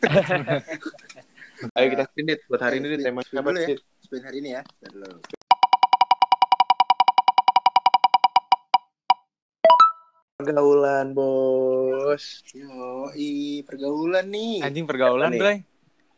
Ayo 1.76 1.86
kita 1.92 2.04
spin 2.08 2.24
Dit. 2.24 2.40
buat 2.48 2.60
hari 2.64 2.80
ini 2.80 2.96
Dit. 2.96 3.04
Spin- 3.04 3.20
spin 3.20 3.56
ya. 3.56 3.68
Dit? 3.68 3.80
Spin 4.00 4.22
hari 4.24 4.36
ini 4.40 4.50
ya. 4.56 4.62
Pergaulan 10.40 11.12
bos. 11.12 12.40
Yo, 12.56 13.12
i 13.12 13.60
pergaulan 13.68 14.24
nih. 14.32 14.64
Anjing 14.64 14.88
pergaulan? 14.88 15.36
Bray. 15.36 15.60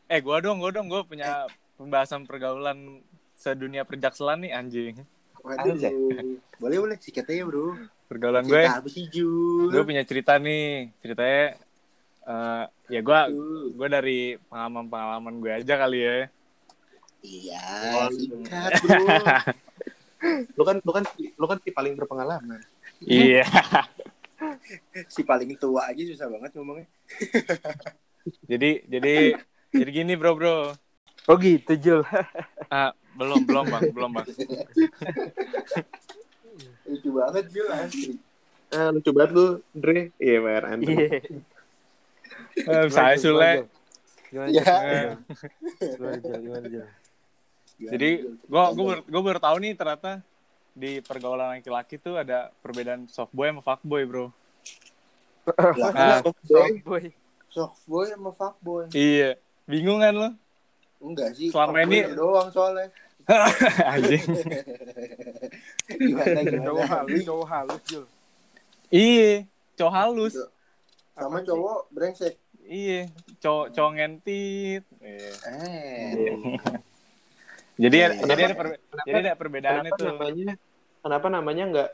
Eh, 0.07 0.21
gua 0.23 0.39
dong, 0.39 0.63
gua 0.63 0.71
dong, 0.71 0.87
gua 0.87 1.03
punya 1.03 1.51
pembahasan 1.75 2.23
pergaulan 2.23 3.03
sedunia 3.35 3.83
perjakselan 3.83 4.47
nih 4.47 4.55
anjing. 4.55 5.03
Waduh. 5.43 5.75
Anjay. 5.75 5.91
Boleh 6.63 6.79
boleh 6.79 6.97
sikat 7.03 7.27
aja 7.27 7.43
bro. 7.43 7.75
Pergaulan 8.07 8.45
gue, 8.47 8.61
Cerita 8.61 8.79
apa 8.79 8.89
sih 8.93 9.05
Jul? 9.09 9.73
gue 9.73 9.83
punya 9.83 10.05
cerita 10.07 10.37
nih. 10.39 10.93
Ceritanya 11.03 11.57
eh 12.23 12.65
ya 12.93 13.01
gua 13.03 13.27
Tuh. 13.27 13.75
gue 13.75 13.89
dari 13.91 14.19
pengalaman-pengalaman 14.47 15.35
gue 15.43 15.53
aja 15.63 15.75
kali 15.75 15.99
ya. 16.03 16.15
Iya, 17.23 17.63
Oh, 18.03 18.11
sikat 18.11 18.73
bro. 18.83 18.99
Lu 20.59 20.63
kan 20.63 20.77
lu 20.83 20.91
kan 20.95 21.05
lu 21.19 21.47
kan 21.51 21.59
si 21.63 21.71
paling 21.75 21.99
berpengalaman. 21.99 22.63
Iya. 23.03 23.43
si 25.15 25.23
paling 25.27 25.55
tua 25.59 25.91
aja 25.91 26.03
susah 26.03 26.31
banget 26.31 26.55
ngomongnya. 26.55 26.87
jadi 28.51 28.87
jadi 28.87 29.15
jadi 29.75 29.91
gini, 29.91 30.15
Bro, 30.15 30.39
Bro. 30.39 30.79
Oh 31.31 31.37
gitu 31.39 31.75
Jul. 31.79 32.01
Ah, 32.71 32.95
belum, 33.19 33.47
belum, 33.47 33.67
Bang, 33.71 33.83
belum, 33.91 34.11
Bang. 34.15 34.27
Lucu 36.87 37.09
banget 37.15 37.45
Jul 37.51 37.69
asli. 37.71 38.15
Ah, 38.75 38.91
lucu 38.91 39.11
banget 39.11 39.31
lu, 39.35 39.47
Dre. 39.75 40.11
Iya. 40.23 40.39
Iya. 40.79 41.09
Eh, 42.57 42.87
saya 42.89 43.17
Sule. 43.17 43.67
Gimana 44.29 44.49
Ya. 44.49 44.65
Gimana? 45.81 46.17
Gimana 46.19 46.87
jadi 47.83 48.11
gua 48.47 48.71
gua 48.71 48.85
baru, 48.95 49.03
gua 49.11 49.23
baru 49.27 49.41
tahu 49.43 49.57
nih 49.59 49.73
ternyata 49.75 50.23
di 50.73 51.03
pergaulan 51.03 51.59
laki-laki 51.59 51.99
tuh 51.99 52.15
ada 52.17 52.55
perbedaan 52.63 53.11
softboy 53.11 53.51
sama 53.51 53.61
fuckboy, 53.61 54.03
Bro. 54.07 54.27
Ah. 55.59 55.75
kenapa? 55.75 56.31
Softboy. 56.47 57.05
softboy 57.51 58.05
sama 58.09 58.31
fuckboy. 58.31 58.85
Iya. 58.95 59.35
Bingung 59.67 59.99
kan 59.99 60.15
lo? 60.15 60.29
Enggak 61.03 61.35
sih. 61.35 61.51
Selama 61.51 61.83
ini- 61.83 62.07
doang 62.15 62.49
soalnya. 62.55 62.87
Anjing. 63.93 64.23
gimana 65.87 66.41
Cowok 66.43 66.83
gimana? 66.83 66.87
halus, 66.91 67.21
cowok 67.23 67.47
halus 67.47 67.81
Jul. 67.87 68.05
Iya, 68.91 69.33
cowok 69.79 69.95
halus. 69.95 70.35
Sama 71.13 71.29
Apa 71.29 71.39
sih? 71.39 71.47
cowok 71.49 71.79
brengsek. 71.91 72.35
Iya, 72.63 73.01
cowok 73.39 73.67
cowok 73.71 73.93
ngentit. 73.93 74.83
Iya. 74.99 75.31
Eh. 75.51 76.13
Jadi 77.75 77.97
Iya, 77.97 78.07
iya. 78.09 78.23
jadi 78.23 78.43
ada 78.47 78.55
jadi 79.03 79.19
ada 79.19 79.33
perbedaan 79.35 79.83
Kenapa 79.83 79.97
itu. 79.97 80.05
namanya? 80.07 80.51
Kenapa 81.03 81.27
namanya 81.29 81.65
enggak 81.67 81.91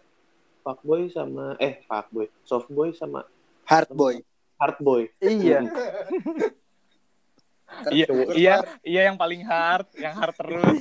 fuckboy 0.60 1.08
sama 1.08 1.56
eh 1.58 1.80
fuckboy, 1.82 2.26
softboy 2.42 2.90
sama 2.92 3.24
Hardboy. 3.64 4.20
hardboy? 4.56 5.02
Iya. 5.18 5.64
Iya, 7.92 8.08
Tuker, 8.08 8.32
iya, 8.32 8.54
Par. 8.58 8.80
iya 8.80 9.00
yang 9.12 9.20
paling 9.20 9.44
hard, 9.44 9.86
yang 10.00 10.16
hard 10.16 10.32
terus. 10.34 10.80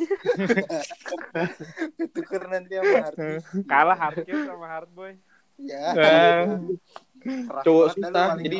Tuker 2.15 2.43
nanti 2.47 2.79
sama 2.79 2.95
hardboy. 3.03 3.37
Kalah 3.67 3.97
hardcore 3.99 4.43
sama 4.47 4.65
hardboy. 4.71 5.11
Ya. 5.59 5.83
Keras 7.23 7.63
Cowok 7.63 7.87
susah, 7.95 8.27
jadi 8.39 8.59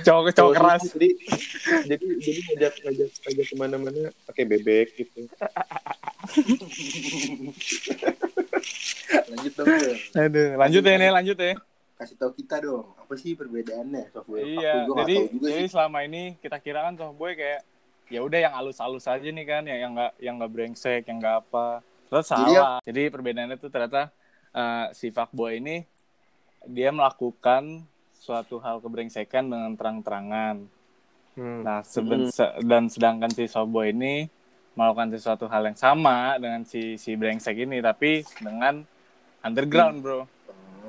cowok 0.00 0.32
cowok 0.32 0.52
keras. 0.56 0.82
Jadi 0.96 1.08
jadi 1.84 2.04
jadi 2.16 2.40
ngajak 2.40 2.72
ngajak 2.80 3.10
ngajak 3.20 3.46
ke 3.46 3.54
mana-mana 3.60 4.02
pakai 4.24 4.44
bebek 4.48 4.88
gitu. 4.96 5.28
Lanjut 9.30 9.52
dong. 9.54 9.66
Aduh, 10.16 10.48
lanjut 10.56 10.82
ya 10.82 10.94
nih, 10.96 11.10
lanjut 11.12 11.36
ya. 11.36 11.54
Kasih 11.94 12.16
tahu 12.18 12.32
kita 12.34 12.58
dong, 12.58 12.90
apa 12.98 13.14
sih 13.14 13.38
perbedaannya 13.38 14.10
softboy 14.10 14.42
Iya, 14.42 14.82
nggak 14.90 14.98
jadi 15.06 15.16
jadi 15.38 15.62
sih. 15.62 15.70
selama 15.70 16.02
ini 16.02 16.34
kita 16.42 16.58
kira 16.58 16.82
kan 16.82 16.98
softboy 16.98 17.38
kayak 17.38 17.62
ya 18.10 18.20
udah 18.20 18.38
yang 18.40 18.54
halus-halus 18.56 19.06
aja 19.06 19.22
nih 19.22 19.46
kan, 19.46 19.62
yang 19.62 19.78
yang 19.78 19.92
nggak 19.94 20.12
yang 20.18 20.34
nggak 20.40 20.50
brengsek, 20.50 21.02
yang 21.06 21.22
nggak 21.22 21.46
apa. 21.46 21.86
Terus 22.10 22.26
Jadi 22.26 22.52
salah. 22.56 22.78
Jadi 22.82 23.02
perbedaannya 23.14 23.56
tuh 23.62 23.70
ternyata 23.70 24.10
eh, 24.50 24.86
si 24.90 25.14
fuckboy 25.14 25.62
ini 25.62 25.86
dia 26.66 26.90
melakukan 26.90 27.84
suatu 28.14 28.56
hal 28.60 28.80
kebrengsekan 28.80 29.48
dengan 29.48 29.72
terang-terangan. 29.76 30.64
Hmm. 31.34 31.60
Nah, 31.66 31.82
seben- 31.82 32.30
se- 32.30 32.56
dan 32.64 32.86
sedangkan 32.88 33.28
si 33.32 33.44
softboy 33.44 33.90
ini 33.90 34.30
melakukan 34.74 35.14
sesuatu 35.14 35.46
hal 35.46 35.70
yang 35.70 35.78
sama 35.78 36.34
dengan 36.38 36.66
si 36.66 36.98
si 36.98 37.14
brengsek 37.14 37.54
ini 37.62 37.78
tapi 37.78 38.26
dengan 38.42 38.82
underground, 39.42 39.96
Bro. 40.02 40.20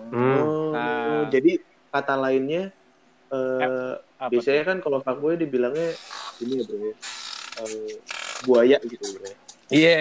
Hmm. 0.10 0.38
Oh, 0.42 0.72
Nah. 0.74 1.28
jadi 1.30 1.60
kata 1.90 2.14
lainnya 2.18 2.70
eh 3.32 3.94
Apa 4.16 4.32
biasanya 4.32 4.64
kan 4.64 4.78
kalau 4.80 5.04
fuckboy 5.04 5.36
dibilangnya 5.36 5.92
ini 6.40 6.62
ya 6.62 6.64
bro 6.64 6.78
ya 6.80 6.96
eh, 7.62 7.94
buaya 8.48 8.78
gitu 8.80 9.02
bro. 9.18 9.28
ya. 9.28 9.36
Iya. 9.70 9.98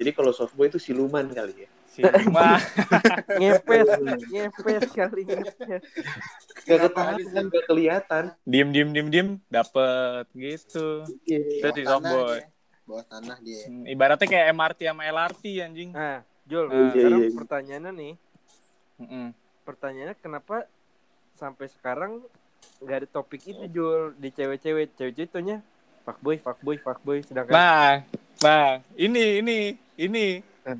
Jadi 0.00 0.10
kalau 0.16 0.32
softboy 0.32 0.70
itu 0.70 0.80
siluman 0.80 1.26
kali 1.28 1.66
ya. 1.66 1.69
Ngepes, 3.40 3.88
ngepes 4.28 4.84
kali 4.90 5.22
ngepes. 5.24 5.82
Gak 6.62 6.78
ketahuan 6.86 7.18
kan 7.26 7.44
gak 7.48 7.64
kelihatan. 7.66 8.24
diem 8.44 8.68
diem 8.70 8.88
diem 8.90 9.08
diem 9.08 9.28
dapet 9.48 10.26
gitu. 10.32 11.02
Itu 11.26 11.68
si 11.68 11.82
tanah 11.82 11.98
softboy. 11.98 12.38
dia. 12.38 12.48
Bawah 12.84 13.04
tanah 13.06 13.36
dia. 13.40 13.62
Hmm, 13.66 13.84
Ibaratnya 13.84 14.26
kayak 14.26 14.46
MRT 14.50 14.80
sama 14.84 15.02
LRT 15.04 15.42
anjing. 15.60 15.90
Nah, 15.90 16.18
Jul, 16.44 16.66
Ah. 16.66 16.90
sekarang 16.90 17.20
Iya, 17.20 17.28
iya. 17.28 17.36
pertanyaannya 17.36 17.92
nih, 17.92 18.12
Mm-mm. 18.98 19.26
pertanyaannya 19.62 20.16
kenapa 20.16 20.56
sampai 21.32 21.66
sekarang 21.70 22.12
nggak 22.78 22.96
ada 22.96 23.08
topik 23.08 23.42
itu 23.44 23.64
Jul 23.68 24.14
di 24.14 24.28
cewek-cewek, 24.28 24.94
cewek-cewek 24.94 25.28
itunya 25.28 25.56
fuckboy, 26.02 26.36
fuckboy, 26.36 26.76
fuckboy, 26.76 27.18
sedangkan 27.20 27.52
Nah, 27.52 27.90
nah, 28.40 28.66
ini 28.94 29.38
ini 29.38 29.56
ini. 29.96 30.26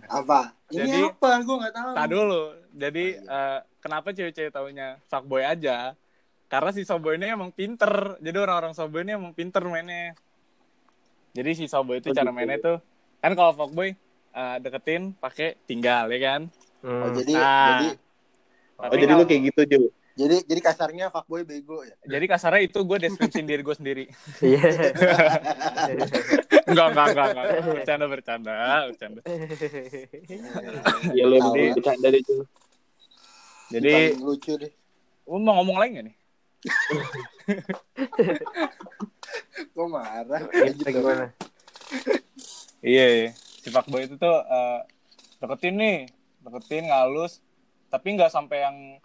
Apa? 0.06 0.50
Ini 0.70 0.80
Jadi- 0.80 1.02
apa? 1.08 1.30
Gue 1.40 1.56
nggak 1.58 1.74
tahu. 1.74 1.90
Tak 1.92 2.06
dulu. 2.08 2.42
Jadi 2.72 3.04
Oh, 3.12 3.22
iya. 3.26 3.42
eh, 3.50 3.58
kenapa 3.78 4.08
cewek-cewek 4.10 4.50
taunya 4.50 4.88
fuckboy 5.04 5.42
aja? 5.42 5.98
Karena 6.46 6.70
si 6.70 6.82
softboy 6.82 7.14
ini 7.14 7.26
emang 7.28 7.50
pinter. 7.50 7.90
Jadi 8.18 8.36
orang-orang 8.36 8.72
softboy 8.72 9.02
ini 9.02 9.12
emang 9.12 9.32
pinter 9.32 9.62
mainnya. 9.64 10.14
Jadi 11.30 11.50
si 11.54 11.64
softboy 11.66 11.98
itu 11.98 12.10
Oh, 12.10 12.14
cara 12.14 12.26
gitu. 12.26 12.36
mainnya 12.36 12.58
tuh 12.58 12.78
kan 13.18 13.32
kalau 13.34 13.52
fuckboy 13.52 13.94
eh, 14.30 14.56
deketin 14.58 15.10
pakai 15.12 15.58
tinggal 15.64 16.06
ya 16.06 16.18
kan. 16.20 16.40
Hmm. 16.80 17.02
Oh, 17.02 17.10
jadi 17.12 17.32
Ah. 17.34 17.66
jadi 17.76 17.88
Oh 18.80 18.88
jadi 18.88 19.12
lu 19.12 19.24
kayak 19.24 19.42
gitu 19.48 19.60
Jul. 19.66 19.84
Jadi 20.20 20.44
jadi 20.44 20.60
kasarnya 20.60 21.08
fuckboy 21.08 21.48
bego 21.48 21.80
ya. 21.80 21.96
jadi 22.04 22.28
kasarnya 22.28 22.68
itu 22.68 22.84
gue 22.84 23.08
deskripsiin 23.08 23.48
diri 23.48 23.64
gue 23.64 23.72
sendiri. 23.72 24.04
Iya. 24.44 24.60
enggak, 26.68 26.86
enggak, 26.92 27.06
enggak, 27.08 27.26
enggak. 27.32 27.44
Bercanda, 27.64 28.06
bercanda, 28.06 28.54
bercanda. 28.92 29.20
Ya 31.16 31.24
lu 31.24 31.40
Tahu. 31.40 31.56
lebih 31.56 31.80
bercanda 31.80 32.12
deh 32.12 32.20
Jul. 32.20 32.44
Jadi, 33.70 34.18
lucu 34.18 34.58
deh. 34.60 34.72
lu 35.30 35.38
mau 35.40 35.62
ngomong 35.62 35.78
lagi 35.78 35.94
gak 35.96 36.04
nih? 36.10 36.16
Gue 39.74 39.86
marah. 39.86 40.42
Kita 40.50 40.90
gimana? 40.90 41.30
Iya, 42.82 43.06
iya. 43.08 43.30
si 43.60 43.68
fuckboy 43.70 44.08
itu 44.10 44.18
tuh 44.18 44.42
eh, 44.42 44.80
deketin 45.38 45.78
nih, 45.78 46.10
deketin 46.42 46.90
ngalus, 46.90 47.38
tapi 47.92 48.18
nggak 48.18 48.32
sampai 48.32 48.64
yang 48.64 48.96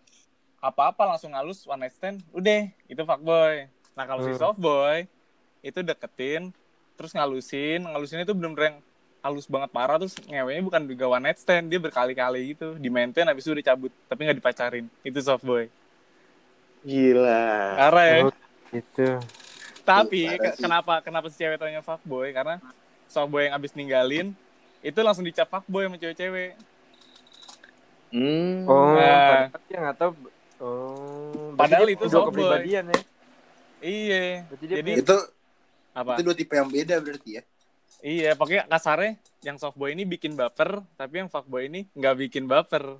apa-apa 0.65 1.06
langsung 1.06 1.29
ngalus 1.31 1.62
one 1.63 1.77
night 1.79 1.94
stand, 1.94 2.19
udah 2.31 2.65
itu 2.85 3.01
fuckboy. 3.01 3.69
Nah 3.94 4.03
kalau 4.03 4.21
si 4.21 4.33
Hmm. 4.33 4.41
softboy 4.41 5.06
itu 5.62 5.79
deketin, 5.79 6.50
terus 6.94 7.13
ngalusin, 7.13 7.85
ngalusin 7.85 8.21
itu 8.21 8.33
bener-bener 8.33 8.65
yang 8.73 8.77
halus 9.21 9.50
banget 9.50 9.73
parah 9.73 9.97
terus 9.97 10.13
ngewenya 10.21 10.62
bukan 10.62 10.85
juga 10.85 11.06
one 11.09 11.25
night 11.25 11.41
stand 11.41 11.65
dia 11.65 11.81
berkali-kali 11.81 12.53
gitu 12.53 12.77
di 12.77 12.94
maintain 12.94 13.25
habis 13.25 13.41
itu 13.41 13.57
dicabut 13.57 13.89
tapi 14.06 14.21
nggak 14.21 14.38
dipacarin 14.38 14.85
itu 15.01 15.17
softboy 15.17 15.65
Gila. 16.85 17.73
parah 17.73 18.06
ya 18.06 18.19
Oh, 18.21 18.33
Gitu. 18.69 19.18
tapi 19.81 20.29
parah 20.29 20.53
kenapa 20.53 20.94
kenapa 21.01 21.25
si 21.33 21.41
cewek 21.41 21.57
taunya 21.57 21.81
fuckboy 21.81 22.29
karena 22.38 22.61
softboy 23.09 23.50
yang 23.50 23.57
abis 23.57 23.73
ninggalin 23.73 24.29
itu 24.85 25.00
langsung 25.01 25.25
dicap 25.25 25.50
fuckboy 25.50 25.89
sama 25.89 25.97
cewek-cewek 25.97 26.53
Hmm. 28.13 28.63
Oh, 28.69 28.94
Nah. 28.94 29.50
dia 29.68 29.77
nggak 29.81 29.97
tahu. 29.97 30.11
Oh, 30.57 31.52
Padahal 31.54 31.88
itu 31.88 32.06
dua 32.06 32.24
kepribadian 32.25 32.84
ya. 32.88 33.00
iya 33.80 34.24
Berarti 34.46 34.66
jadi 34.66 34.81
punya- 34.81 34.98
Itu 35.04 35.18
apa 35.92 36.12
itu 36.13 36.24
dua 36.24 36.36
tipe 36.36 36.54
yang 36.54 36.68
beda 36.68 36.96
berarti 36.98 37.30
ya. 37.34 37.44
iya 38.02 38.31
pokoknya 38.34 38.63
kasarnya 38.66 39.12
yang 39.42 39.56
softboy 39.56 39.90
ini 39.90 40.04
bikin 40.04 40.34
baper 40.34 40.84
tapi 40.96 41.13
yang 41.18 41.28
fuckboy 41.28 41.66
ini 41.66 41.88
nggak 41.92 42.16
bikin 42.22 42.46
baper 42.46 43.00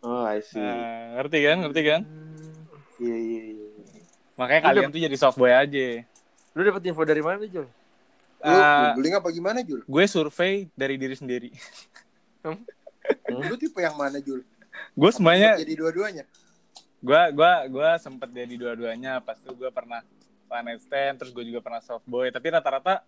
Oh, 0.00 0.26
I 0.26 0.38
see. 0.40 0.58
Nah, 0.58 1.14
ngerti 1.16 1.38
kan 1.40 1.56
ngerti 1.60 1.80
kan 1.84 2.02
Hmm. 2.02 2.58
Iya, 2.98 3.16
iya, 3.16 3.42
iya. 3.52 3.66
Makanya 4.34 4.60
Lu 4.60 4.66
kalian 4.68 4.90
tuh 4.90 5.00
jadi 5.00 5.16
softboy 5.16 5.52
aja. 5.52 5.86
Lu 6.52 6.60
dapet 6.60 6.82
info 6.84 7.02
dari 7.02 7.18
mana, 7.18 7.42
Jul? 7.44 7.62
Lu 7.64 7.70
Eh, 8.42 8.82
googling 8.90 9.14
apa 9.14 9.28
gimana 9.28 9.58
Jul? 9.60 9.80
gue 9.80 10.04
survei 10.06 10.66
dari 10.72 10.94
diri 10.96 11.14
sendiri. 11.14 11.50
Lu 13.28 13.54
tipe 13.54 13.78
yang 13.78 13.94
mana 13.94 14.18
Jul? 14.18 14.42
Gue 14.92 15.10
semuanya 15.12 15.56
Jadi 15.56 15.74
dua-duanya. 15.76 16.24
gua 17.02 17.34
gua 17.34 17.52
gua 17.66 17.90
sempet 17.98 18.30
jadi 18.30 18.54
dua-duanya. 18.54 19.18
Pas 19.24 19.34
itu 19.34 19.50
gua 19.58 19.74
pernah 19.74 20.00
one 20.52 20.64
night 20.68 20.82
stand 20.84 21.16
terus 21.16 21.32
gue 21.32 21.44
juga 21.48 21.64
pernah 21.64 21.80
soft 21.80 22.04
boy. 22.04 22.28
Tapi 22.28 22.46
rata-rata 22.52 23.00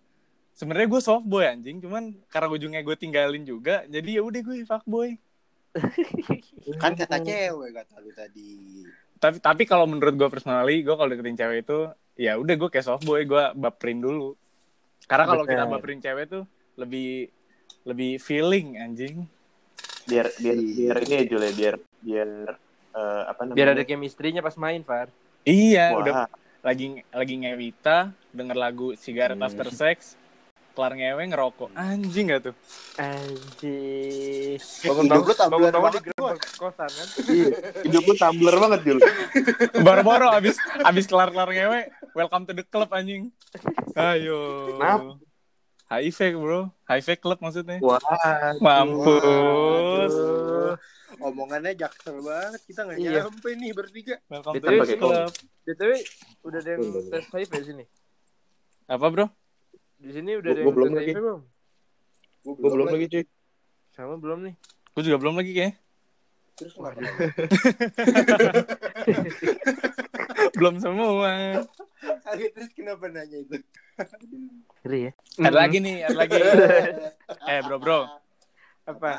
sebenarnya 0.57 0.87
gue 0.89 1.01
soft 1.01 1.27
boy 1.29 1.45
anjing. 1.45 1.77
Cuman 1.77 2.17
karena 2.27 2.47
ujungnya 2.49 2.81
gue 2.81 2.95
tinggalin 2.97 3.45
juga 3.45 3.85
jadi 3.85 4.19
ya 4.19 4.21
udah 4.25 4.41
gue 4.41 4.55
fuck 4.65 4.85
boy. 4.89 5.13
Kan 6.81 6.97
kata 6.97 7.21
cewek 7.21 7.69
kata 7.75 7.95
lu 8.01 8.11
tadi. 8.15 8.51
tapi 9.15 9.39
tapi 9.39 9.63
kalau 9.63 9.87
menurut 9.87 10.11
gue 10.11 10.27
personally 10.27 10.83
gue 10.83 10.91
kalau 10.91 11.07
deketin 11.07 11.39
cewek 11.39 11.63
itu 11.63 11.79
ya 12.19 12.35
udah 12.35 12.55
gue 12.55 12.69
kayak 12.71 12.83
soft 12.83 13.03
boy 13.07 13.23
gue 13.23 13.43
baperin 13.55 14.01
dulu. 14.01 14.35
Karena 15.05 15.25
kalau 15.29 15.43
kita 15.45 15.63
baperin 15.69 16.01
cewek 16.01 16.25
tuh 16.27 16.43
lebih 16.75 17.29
lebih 17.85 18.17
feeling 18.19 18.81
anjing 18.81 19.29
biar 20.05 20.25
biar 20.35 20.55
Iya. 20.55 20.73
biar 20.85 20.97
ini 21.01 21.13
ya 21.13 21.23
Jul 21.25 21.41
ya 21.41 21.53
biar 21.53 21.75
biar 21.99 22.29
eh, 22.91 23.23
apa 23.25 23.39
namanya 23.41 23.55
Biar 23.55 23.69
ada 23.71 23.83
chemistry-nya 23.83 24.39
pas 24.39 24.55
main, 24.55 24.81
Far. 24.81 25.07
iya 25.43 25.91
Wah, 25.91 25.99
udah 25.99 26.15
lagi 26.61 26.85
lagi 27.07 27.35
ngewita 27.37 27.97
denger 28.31 28.55
lagu 28.55 28.93
cigarette 28.95 29.35
Hmm. 29.35 29.45
after 29.45 29.67
sex 29.69 30.17
kelar 30.71 30.91
ngewe 30.91 31.23
ngerokok 31.25 31.69
anjing 31.71 32.27
gak 32.27 32.41
tuh 32.43 32.55
Anjir. 32.97 34.59
Hidup 34.59 35.23
lu 35.23 35.31
tabluan 35.31 35.71
bangun-bangun 35.71 35.83
banget, 35.85 36.01
di 36.01 36.09
gerbang 36.09 36.37
kosan 36.53 36.89
kan. 36.89 37.07
iya. 37.29 37.47
hidup 37.81 38.03
lu 38.03 38.13
tumbler 38.13 38.55
banget 38.57 38.79
Jul 38.83 38.97
Boro-boro 39.77 40.27
abis 40.31 40.55
abis 40.81 41.05
kelar-kelar 41.05 41.47
ngewe, 41.49 41.79
welcome 42.11 42.43
to 42.43 42.53
the 42.53 42.63
club 42.63 42.91
anjing. 42.91 43.31
Ayo. 43.93 44.39
Kenapa? 44.73 45.15
HIV 45.85 46.19
bro, 46.35 46.73
HIV 46.89 47.21
club 47.21 47.39
maksudnya. 47.39 47.77
wah 47.77 48.01
Mampus. 48.57 49.21
Waduh. 50.09 50.75
Omongannya 51.21 51.77
jaksel 51.77 52.19
banget. 52.19 52.59
Kita 52.65 52.83
nggak 52.83 52.97
Iya. 52.97 53.23
nyampe 53.23 53.49
nih 53.53 53.71
bertiga. 53.71 54.15
Welcome 54.25 54.57
to 54.57 54.65
pakai 54.65 54.97
club. 54.97 55.29
BTW 55.63 55.91
udah 56.41 56.59
ada 56.59 56.69
yang 56.73 56.81
tes 57.07 57.25
HIV 57.29 57.51
di 57.53 57.65
sini. 57.65 57.85
Apa 58.85 59.05
bro? 59.07 59.25
Di 59.95 60.11
sini 60.11 60.35
udah 60.35 60.49
ada 60.51 60.59
yang 60.59 60.73
belum 60.73 60.89
tes 60.89 60.97
lagi. 60.97 61.11
HIV 61.13 61.21
belum? 61.21 61.41
gue 62.45 62.69
belum 62.69 62.85
lagi 62.85 63.05
cuy 63.09 63.25
Sama 63.89 64.13
belum 64.17 64.39
nih. 64.45 64.53
Gue 64.91 65.01
juga 65.01 65.17
belum 65.17 65.33
lagi 65.37 65.51
kayak. 65.53 65.73
Terus? 66.55 66.73
belum 70.57 70.75
semua. 70.79 71.63
Terus 72.35 72.71
kenapa 72.75 73.07
nanya 73.09 73.37
itu? 73.41 73.57
Ngeri 74.85 74.99
ya. 75.09 75.11
Ada 75.41 75.57
lagi 75.57 75.77
nih, 75.81 75.95
ada 76.05 76.17
lagi. 76.17 76.39
eh 77.51 77.59
bro 77.63 77.77
bro. 77.81 77.99
Apa? 78.85 79.11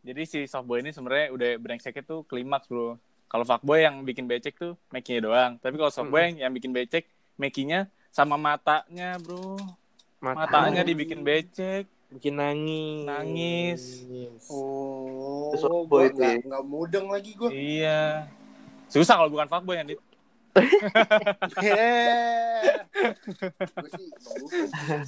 Jadi 0.00 0.22
si 0.24 0.38
softboy 0.48 0.80
ini 0.80 0.96
sebenarnya 0.96 1.28
udah 1.34 1.50
brengseknya 1.60 2.02
tuh 2.06 2.24
klimaks 2.24 2.70
bro. 2.70 2.96
Kalau 3.30 3.44
fuckboy 3.46 3.86
yang 3.86 4.02
bikin 4.02 4.26
becek 4.26 4.58
tuh 4.58 4.74
making 4.90 5.22
doang. 5.22 5.54
Tapi 5.62 5.78
kalau 5.78 5.92
softboy 5.92 6.34
yang 6.34 6.50
bikin 6.50 6.74
becek, 6.74 7.06
making 7.38 7.86
sama 8.10 8.34
matanya 8.34 9.20
bro. 9.22 9.54
Matanya 10.18 10.82
dibikin 10.82 11.22
becek. 11.22 11.86
bikin 12.10 12.42
nangis. 12.42 13.06
Nangis. 13.06 13.82
Oh, 14.50 15.54
Terus 15.54 15.62
gua 15.62 15.86
boy 15.86 16.10
itu 16.10 16.18
nggak 16.18 16.34
ya? 16.42 16.46
nggak 16.50 16.64
mudeng 16.66 17.06
lagi 17.06 17.30
gue. 17.38 17.50
Iya. 17.54 18.26
Susah 18.90 19.14
kalau 19.14 19.30
bukan 19.30 19.46
fuckboy 19.46 19.78
yang 19.78 19.86
dit. 19.86 20.02
Gue 20.50 20.66
sih 23.88 24.06
emang 24.08 24.34
bukan. 24.36 25.00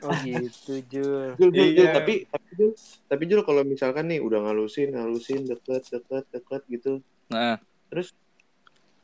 Oh 0.00 0.12
gitu, 0.20 0.72
Jul. 0.86 1.28
Jul, 1.34 1.50
Jul, 1.50 1.68
Jul, 1.72 1.86
Iya. 1.86 1.92
tapi 1.92 2.14
tapi 2.26 2.48
Jul, 2.54 2.70
tapi 3.06 3.22
Jul 3.26 3.42
kalau 3.42 3.62
misalkan 3.62 4.06
nih 4.06 4.18
udah 4.18 4.38
ngalusin, 4.40 4.92
ngalusin, 4.92 5.44
deket, 5.44 5.82
deket, 5.88 6.24
deket 6.30 6.62
gitu, 6.68 6.92
Nah, 7.28 7.58
terus 7.88 8.14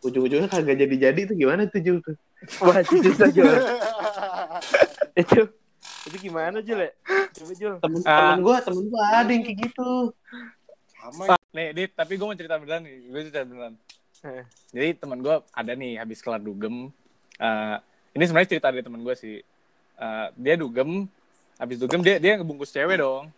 ujung-ujungnya 0.01 0.47
kagak 0.47 0.77
jadi-jadi 0.77 1.21
itu 1.21 1.35
gimana 1.37 1.67
tuh 1.67 1.81
Jul? 1.81 1.99
tuh? 2.01 2.15
Wah, 2.61 2.79
itu 2.79 2.95
susah, 3.03 3.29
Jul. 3.29 3.47
itu 5.23 5.41
itu 6.07 6.17
gimana, 6.21 6.59
Jul 6.61 6.79
ya? 6.81 6.91
Coba, 7.33 7.53
Jul. 7.55 7.75
Temen, 7.79 8.01
Ah. 8.03 8.19
temen 8.33 8.39
gue, 8.43 8.57
temen 8.63 8.83
gue 8.87 9.03
ada 9.03 9.27
yang 9.27 9.43
kayak 9.43 9.59
gitu. 9.67 9.91
Sama 10.97 11.35
nih 11.53 11.67
dit, 11.73 11.91
tapi 11.91 12.13
gue 12.15 12.27
mau 12.27 12.35
cerita 12.35 12.55
beneran 12.57 12.83
nih. 12.83 12.97
Gue 13.07 13.21
cerita 13.25 13.43
beneran. 13.43 13.75
Eh. 14.25 14.45
Jadi 14.73 14.89
teman 14.97 15.19
gue 15.21 15.37
ada 15.53 15.73
nih 15.75 16.01
habis 16.01 16.25
kelar 16.25 16.41
dugem. 16.41 16.89
Eh, 17.37 17.77
ini 18.17 18.25
sebenarnya 18.25 18.51
cerita 18.57 18.69
dari 18.73 18.85
teman 18.85 19.05
gue 19.05 19.15
sih. 19.17 19.37
Eh, 19.97 20.27
dia 20.37 20.55
dugem, 20.57 21.05
habis 21.57 21.77
dugem 21.77 22.01
dia 22.01 22.17
dia 22.17 22.41
ngebungkus 22.41 22.73
cewek 22.73 23.01
dong. 23.01 23.29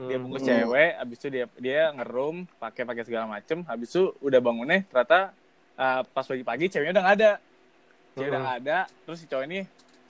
Dia 0.00 0.16
Hmm. 0.16 0.24
bungkus 0.24 0.48
Hmm. 0.48 0.50
cewek, 0.64 0.90
habis 0.96 1.16
itu 1.20 1.28
dia 1.28 1.44
dia 1.60 1.82
ngerum, 1.92 2.48
pakai 2.56 2.88
pakai 2.88 3.04
segala 3.04 3.28
macem. 3.28 3.60
Habis 3.68 3.92
itu 3.92 4.14
udah 4.24 4.40
bangunnya 4.40 4.80
ternyata 4.88 5.34
eh, 5.80 6.02
pas 6.12 6.24
pagi-pagi 6.24 6.68
ceweknya 6.68 6.92
udah 7.00 7.04
nggak 7.04 7.16
ada. 7.20 7.32
Cewek 8.16 8.28
udah 8.28 8.40
Hmm. 8.40 8.46
nggak 8.48 8.58
ada, 8.64 8.78
terus 9.04 9.18
si 9.20 9.26
cowok 9.28 9.44
ini 9.48 9.60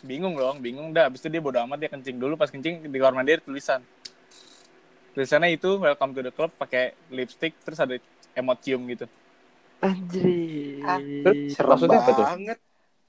bingung 0.02 0.34
dong, 0.34 0.58
bingung 0.58 0.90
dah. 0.90 1.06
Habis 1.06 1.22
itu 1.22 1.28
dia 1.30 1.42
bodo 1.42 1.58
amat 1.62 1.78
dia 1.78 1.90
kencing 1.90 2.16
dulu, 2.18 2.34
pas 2.34 2.50
kencing 2.50 2.86
di 2.86 2.96
kamar 2.98 3.14
mandi 3.18 3.38
ada 3.38 3.42
tulisan. 3.42 3.80
Tulisannya 5.10 5.58
itu 5.58 5.78
welcome 5.78 6.14
to 6.14 6.22
the 6.22 6.30
club 6.30 6.54
pakai 6.54 6.94
lipstick 7.10 7.54
terus 7.66 7.78
ada 7.78 7.98
emot 8.34 8.58
cium 8.62 8.86
gitu. 8.86 9.10
Anjir. 9.80 10.80
Serem 11.50 11.68
Maksudnya 11.72 11.98
apa 12.00 12.10
tuh? 12.12 12.24
banget. 12.24 12.58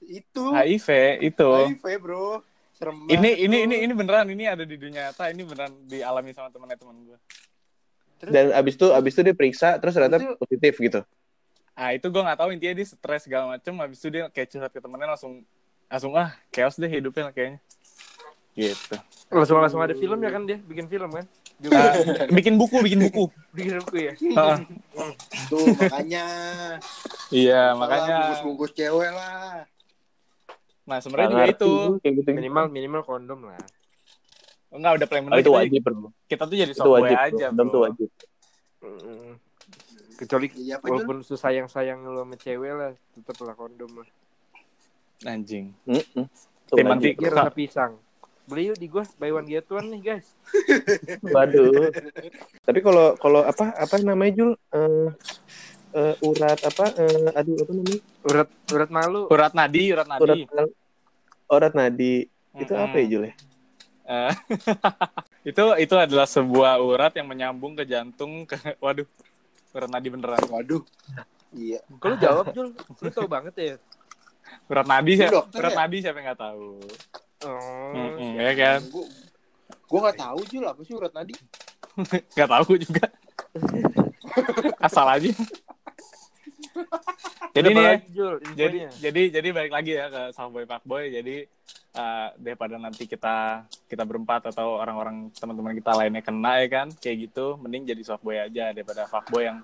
Itu 0.02 0.44
HIV 0.50 0.88
itu. 1.22 1.48
HIV 1.78 1.84
bro. 2.00 2.40
Serem 2.74 2.96
Ini 3.06 3.14
banget 3.14 3.36
ini 3.38 3.56
tuh. 3.56 3.64
ini 3.64 3.76
ini 3.86 3.92
beneran 3.92 4.26
ini 4.28 4.44
ada 4.48 4.64
di 4.64 4.74
dunia 4.74 5.12
nyata, 5.12 5.30
ini 5.30 5.42
beneran 5.44 5.72
dialami 5.86 6.32
sama 6.32 6.48
temen 6.50 6.66
teman 6.74 6.96
gue. 7.04 7.18
Dan 8.22 8.54
abis 8.54 8.74
itu 8.78 8.86
abis 8.90 9.12
itu 9.14 9.22
dia 9.22 9.34
periksa, 9.34 9.76
terus 9.78 9.94
ternyata 9.94 10.18
Itu- 10.18 10.38
positif 10.38 10.74
gitu. 10.78 11.00
Ah 11.72 11.96
itu 11.96 12.04
gue 12.04 12.22
nggak 12.22 12.36
tahu 12.36 12.52
intinya 12.52 12.74
dia 12.76 12.86
stres 12.86 13.22
segala 13.24 13.56
macem. 13.56 13.72
Habis 13.76 13.98
itu 14.02 14.08
dia 14.12 14.28
kayak 14.28 14.48
curhat 14.52 14.70
ke 14.72 14.80
temennya 14.80 15.08
langsung 15.16 15.40
langsung 15.88 16.12
ah 16.16 16.32
chaos 16.48 16.76
deh 16.76 16.88
hidupnya 16.88 17.32
kayaknya. 17.32 17.60
Gitu. 18.52 18.96
Langsung 19.32 19.56
langsung 19.60 19.80
ada 19.80 19.96
film 19.96 20.18
ya 20.20 20.30
kan 20.30 20.42
dia 20.44 20.60
bikin 20.60 20.84
film 20.88 21.08
kan? 21.08 21.24
Ah, 21.64 21.94
bikin 22.36 22.54
buku, 22.54 22.80
bikin 22.80 22.98
buku. 23.02 23.30
Bikin 23.52 23.78
buku 23.78 23.96
ya. 24.00 24.12
Ah, 24.34 24.58
Tuh 25.46 25.62
makanya. 25.76 26.24
iya 27.30 27.70
makanya. 27.72 28.16
bungkus-bungkus 28.26 28.72
cewek 28.72 29.10
lah. 29.10 29.62
Nah 30.82 30.98
sebenarnya 30.98 31.30
juga 31.30 31.44
itu 31.48 31.72
gitu. 32.00 32.28
Minimal 32.28 32.66
minimal 32.68 33.02
kondom 33.02 33.46
lah. 33.46 33.60
enggak 34.68 34.92
udah 34.96 35.06
plan 35.06 35.20
Oh, 35.20 35.28
bener. 35.28 35.38
itu 35.38 35.44
kita, 35.44 35.58
wajib 35.60 35.80
bro. 35.84 36.08
kita 36.26 36.42
tuh 36.42 36.56
jadi 36.56 36.72
Itu 36.72 36.90
wajib. 36.90 37.12
aja 37.14 37.30
Bro. 37.44 37.50
Kondom 37.52 37.66
tuh 37.68 37.80
wajib. 37.84 38.08
Mm. 38.80 39.32
Kecuali 40.14 40.46
Iya 40.56 40.74
apa 40.74 40.84
Jul? 40.84 40.92
walaupun 40.96 41.16
sayang 41.28 41.68
sayang 41.68 41.98
lu 42.02 42.18
sama 42.18 42.34
cewek 42.34 42.72
lah, 42.72 42.90
tetep 43.12 43.36
lah 43.38 43.52
kondom 43.52 43.90
lah. 43.94 44.08
Anjing. 45.22 45.76
Mm-mm. 45.84 46.24
Itu 46.24 46.72
Tim 46.72 46.86
wajib. 46.88 46.94
anti- 47.04 47.16
Dia 47.16 47.30
rasa 47.30 47.50
pisang. 47.50 47.92
Beli 48.42 48.68
yuk 48.68 48.76
di 48.76 48.86
gua 48.86 49.06
buy 49.16 49.30
one 49.30 49.46
get 49.46 49.66
one 49.68 49.86
nih 49.88 50.00
guys. 50.02 50.26
Waduh. 51.34 51.94
Tapi 52.62 52.78
kalau 52.82 53.14
kalau 53.16 53.40
apa 53.42 53.70
apa 53.72 53.94
namanya 54.00 54.32
Jul? 54.34 54.50
Eh 54.68 55.08
eh, 55.92 56.14
urat 56.20 56.58
apa? 56.60 56.84
eh, 56.98 57.30
aduh 57.32 57.56
apa 57.58 57.72
namanya? 57.72 58.00
Urat 58.24 58.48
urat 58.68 58.90
malu. 58.90 59.22
Urat 59.28 59.52
nadi, 59.52 59.82
urat 59.90 60.06
Urat 60.18 60.36
nadi. 60.36 60.42
urat 61.46 61.72
nadi. 61.72 62.14
Itu 62.52 62.72
Mm-mm. 62.72 62.84
apa 62.84 62.96
ya 62.98 63.06
Jul 63.06 63.22
ya? 63.24 63.34
Eh, 64.02 64.32
itu 65.54 65.62
itu 65.78 65.94
adalah 65.94 66.26
sebuah 66.26 66.82
urat 66.82 67.14
yang 67.14 67.30
menyambung 67.30 67.72
ke 67.72 67.86
jantung 67.86 68.42
ke 68.42 68.58
waduh 68.82 69.06
urat 69.72 69.88
nadi 69.88 70.08
beneran 70.10 70.42
Waduh. 70.50 70.82
Iya. 71.52 71.78
Kalau 71.96 72.16
jawab 72.18 72.50
Jul, 72.50 72.74
lu 72.74 73.08
tau 73.08 73.28
banget 73.30 73.54
ya. 73.54 73.76
urat 74.68 74.84
nadi 74.84 75.16
siapa 75.16 75.48
urat 75.48 75.72
ya? 75.72 75.78
nadi 75.78 75.96
siapa 76.02 76.16
yang 76.18 76.26
nggak 76.28 76.42
tahu 76.42 76.76
Oh. 77.42 78.16
Ya 78.38 78.52
kan? 78.54 78.80
Gue 79.88 79.98
nggak 79.98 80.18
tahu 80.18 80.40
Jul. 80.48 80.64
Apa 80.64 80.80
sih 80.86 80.94
urat 80.94 81.12
nadi. 81.12 81.34
nggak 82.34 82.50
tahu 82.50 82.72
juga. 82.80 83.06
Asal 84.86 85.06
aja. 85.08 85.30
Jadi 87.52 87.68
nih 87.68 87.84
ya, 87.84 87.94
Jul, 88.08 88.34
jadi 88.56 88.78
jadi 88.96 89.22
jadi 89.28 89.48
balik 89.52 89.72
lagi 89.76 89.92
ya 89.92 90.08
ke 90.08 90.22
Softboy 90.32 90.64
Fuckboy 90.64 91.12
jadi 91.12 91.44
eh, 91.92 92.28
daripada 92.40 92.80
nanti 92.80 93.04
kita 93.04 93.68
kita 93.84 94.08
berempat 94.08 94.48
atau 94.48 94.80
orang-orang 94.80 95.28
teman-teman 95.36 95.76
kita 95.76 95.92
lainnya 95.92 96.24
kena 96.24 96.64
ya 96.64 96.68
kan 96.72 96.88
kayak 96.96 97.28
gitu 97.28 97.60
mending 97.60 97.84
jadi 97.92 98.00
softboy 98.08 98.40
aja 98.40 98.72
daripada 98.72 99.04
fuckboy 99.04 99.52
yang 99.52 99.60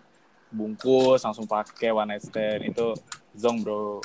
bungkus 0.53 1.25
langsung 1.25 1.49
pakai 1.49 1.89
one 1.89 2.13
night 2.13 2.29
stand. 2.29 2.69
Itu 2.69 2.93
zong 3.33 3.65
bro 3.65 4.05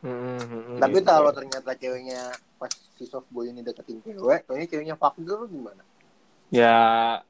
Mm, 0.00 0.08
mm, 0.08 0.40
mm. 0.48 0.78
Tapi 0.80 0.98
Gitu. 0.98 1.06
kalau 1.06 1.30
ternyata 1.30 1.70
ceweknya 1.76 2.20
pas 2.56 2.72
si 2.96 3.04
softboy 3.04 3.52
ini 3.52 3.60
deketin 3.60 4.00
cewek, 4.00 4.48
kayaknya 4.48 4.66
ceweknya 4.68 4.94
fuck 4.96 5.16
girl 5.20 5.44
gimana? 5.44 5.84
ya 6.50 7.22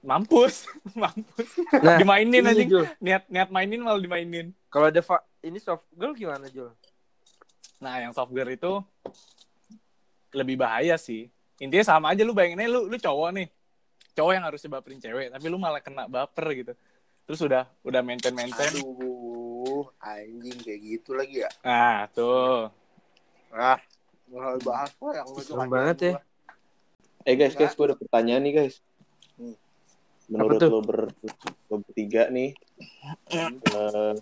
mampus 0.00 0.64
mampus 0.96 1.48
Nah, 1.76 2.00
dimainin 2.00 2.40
ini, 2.40 2.64
aja 2.64 2.88
niat 2.98 3.22
niat 3.28 3.48
mainin 3.52 3.84
malah 3.84 4.00
dimainin 4.00 4.56
Kalau 4.72 4.88
ada 4.88 5.04
fa- 5.04 5.22
ini 5.44 5.60
soft 5.60 5.84
girl 5.92 6.16
gimana 6.16 6.48
Jul? 6.48 6.72
Nah, 7.78 8.00
yang 8.00 8.16
soft 8.16 8.32
girl 8.32 8.48
itu 8.48 8.80
lebih 10.32 10.56
bahaya 10.56 10.96
sih. 10.96 11.28
Intinya 11.60 11.84
sama 11.84 12.16
aja 12.16 12.24
lu 12.24 12.32
bayangin 12.32 12.64
aja 12.64 12.70
lu 12.72 12.88
lu 12.88 12.96
cowok 12.96 13.30
nih. 13.36 13.48
Cowok 14.16 14.32
yang 14.32 14.44
harusnya 14.48 14.70
baperin 14.72 15.00
cewek, 15.02 15.28
tapi 15.28 15.46
lu 15.52 15.58
malah 15.60 15.82
kena 15.84 16.08
baper 16.08 16.46
gitu. 16.56 16.72
Terus 17.28 17.40
udah 17.44 17.68
udah 17.84 18.00
maintain-maintain. 18.00 18.72
Aduh, 18.72 18.88
anjing 20.02 20.58
kayak 20.62 20.80
gitu 20.80 21.10
lagi 21.14 21.44
ya. 21.44 21.50
Nah, 21.62 22.08
tuh. 22.10 22.70
Ah, 23.52 23.78
nggak 24.32 24.64
bahas 24.64 24.90
kok 24.96 25.12
yang 25.12 25.26
aja 25.28 25.52
banget 25.68 25.96
ya. 26.00 26.12
gua. 26.16 26.22
Eh 27.22 27.34
guys, 27.38 27.54
guys, 27.54 27.74
gue 27.78 27.86
ada 27.86 27.94
pertanyaan 27.94 28.42
nih 28.42 28.54
guys. 28.58 28.82
Hmm. 29.38 29.54
Menurut 30.26 30.58
Apa 30.58 30.72
lo, 30.72 30.80
ber, 30.82 31.00
lo 31.70 31.76
bertiga 31.84 32.32
nih, 32.32 32.56
eh, 33.30 34.14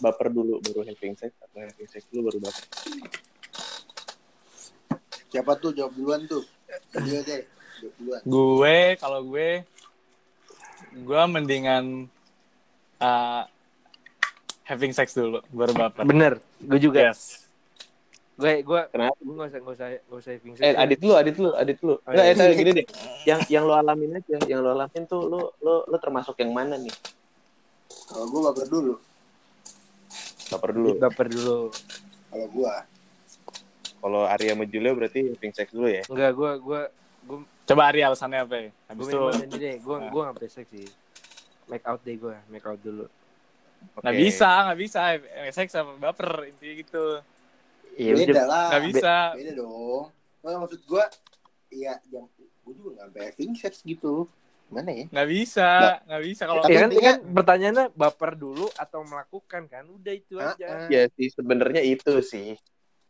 baper 0.00 0.28
dulu 0.32 0.58
baru 0.60 0.82
having 0.88 1.14
sex 1.14 1.30
atau 1.38 1.62
having 1.62 1.88
sex 1.88 2.04
dulu 2.10 2.32
baru 2.32 2.38
baper? 2.42 2.64
Siapa 5.30 5.52
tuh 5.62 5.70
jawab 5.72 5.94
duluan 5.94 6.26
tuh? 6.26 6.42
Dia 7.06 7.22
deh, 7.22 7.46
jawab 7.80 7.94
duluan. 8.02 8.20
Gue 8.26 8.76
kalau 8.98 9.20
gue 9.24 9.62
gue 10.90 11.22
mendingan 11.30 12.10
uh, 13.00 13.42
having 14.64 14.92
sex 14.94 15.16
dulu 15.16 15.42
baru 15.50 15.72
baper. 15.74 16.04
Bener, 16.06 16.32
gue 16.62 16.78
juga. 16.78 17.10
Yes. 17.10 17.48
Gue 18.40 18.64
gue 18.64 18.80
Kenapa? 18.88 19.16
gue 19.20 19.34
nggak 19.36 19.48
usah 19.52 19.60
nggak 19.60 19.74
usah 19.76 19.86
nggak 19.92 20.20
usah 20.24 20.32
saving 20.32 20.52
Eh, 20.64 20.72
adit 20.72 21.00
lu, 21.04 21.12
adit 21.12 21.36
lu, 21.36 21.50
adit 21.52 21.78
lu. 21.84 21.94
Oh, 22.00 22.08
Enggak, 22.08 22.24
tadi 22.40 22.54
gini 22.56 22.70
deh. 22.72 22.86
Yang 23.28 23.40
yang 23.52 23.64
lo 23.68 23.74
alamin 23.76 24.16
aja, 24.16 24.36
yang 24.48 24.64
lo 24.64 24.72
alamin 24.72 25.02
tuh 25.04 25.28
lo 25.28 25.52
lo 25.60 25.84
lo 25.84 25.96
termasuk 26.00 26.40
yang 26.40 26.56
mana 26.56 26.80
nih? 26.80 26.94
Kalau 28.08 28.24
gue 28.32 28.40
baper 28.40 28.66
dulu. 28.72 28.94
Baper 30.50 30.70
dulu. 30.72 30.90
baper 30.96 31.26
dulu. 31.28 31.58
Kalau 32.30 32.46
gue, 32.48 32.74
Kalau 34.00 34.22
Arya 34.24 34.56
sama 34.56 34.64
Julio 34.64 34.96
berarti 34.96 35.20
having 35.36 35.52
sex 35.52 35.68
dulu 35.76 35.92
ya? 35.92 36.00
Enggak, 36.08 36.30
gue 36.32 36.50
gue 36.64 36.80
gue 37.28 37.38
Coba 37.68 37.82
Ari 37.86 38.00
alasannya 38.02 38.40
apa 38.42 38.56
ya? 38.56 38.70
Habis 38.88 39.04
gue 39.04 39.30
itu. 39.46 39.68
Gue 39.84 39.96
gue 40.00 40.20
nggak 40.24 40.34
sampai 40.34 40.48
seks 40.48 40.70
sih. 40.72 40.88
Make 41.70 41.86
out 41.86 42.00
deh 42.02 42.16
gue, 42.16 42.36
make 42.50 42.66
out 42.66 42.80
dulu. 42.82 43.06
nggak 43.96 44.12
Oke. 44.12 44.20
bisa, 44.20 44.50
nggak 44.66 44.78
bisa. 44.78 45.00
Sex 45.48 45.68
sama 45.70 45.94
baper 45.96 46.50
intinya 46.50 46.74
gitu. 46.76 47.04
Iya 47.96 48.12
beda 48.12 48.32
udah. 48.32 48.44
lah. 48.46 48.66
Nggak 48.68 48.84
bisa. 48.92 49.14
Beda 49.38 49.52
dong. 49.56 50.02
Nah, 50.40 50.58
maksud 50.58 50.80
gue, 50.82 51.04
ya 51.70 51.94
yang 52.10 52.26
gue 52.36 52.72
juga 52.74 52.90
nggak 52.92 53.06
sampai 53.06 53.22
having 53.30 53.52
sex 53.56 53.72
gitu. 53.80 54.28
Gimana 54.70 54.90
ya? 54.92 55.04
Nggak 55.10 55.28
bisa, 55.28 55.70
nggak 56.06 56.22
bisa 56.22 56.42
kalau 56.46 56.62
Tapi 56.62 56.70
Ya 56.70 56.78
kan, 56.78 56.90
kan 56.94 57.18
pertanyaannya 57.34 57.86
baper 57.90 58.30
dulu 58.34 58.66
atau 58.72 59.00
melakukan 59.02 59.62
kan? 59.66 59.84
Udah 59.88 60.14
itu 60.14 60.34
Ah, 60.38 60.54
aja. 60.54 60.86
Ya 60.86 61.02
sih 61.18 61.26
sebenarnya 61.30 61.82
itu 61.82 62.22
sih. 62.22 62.54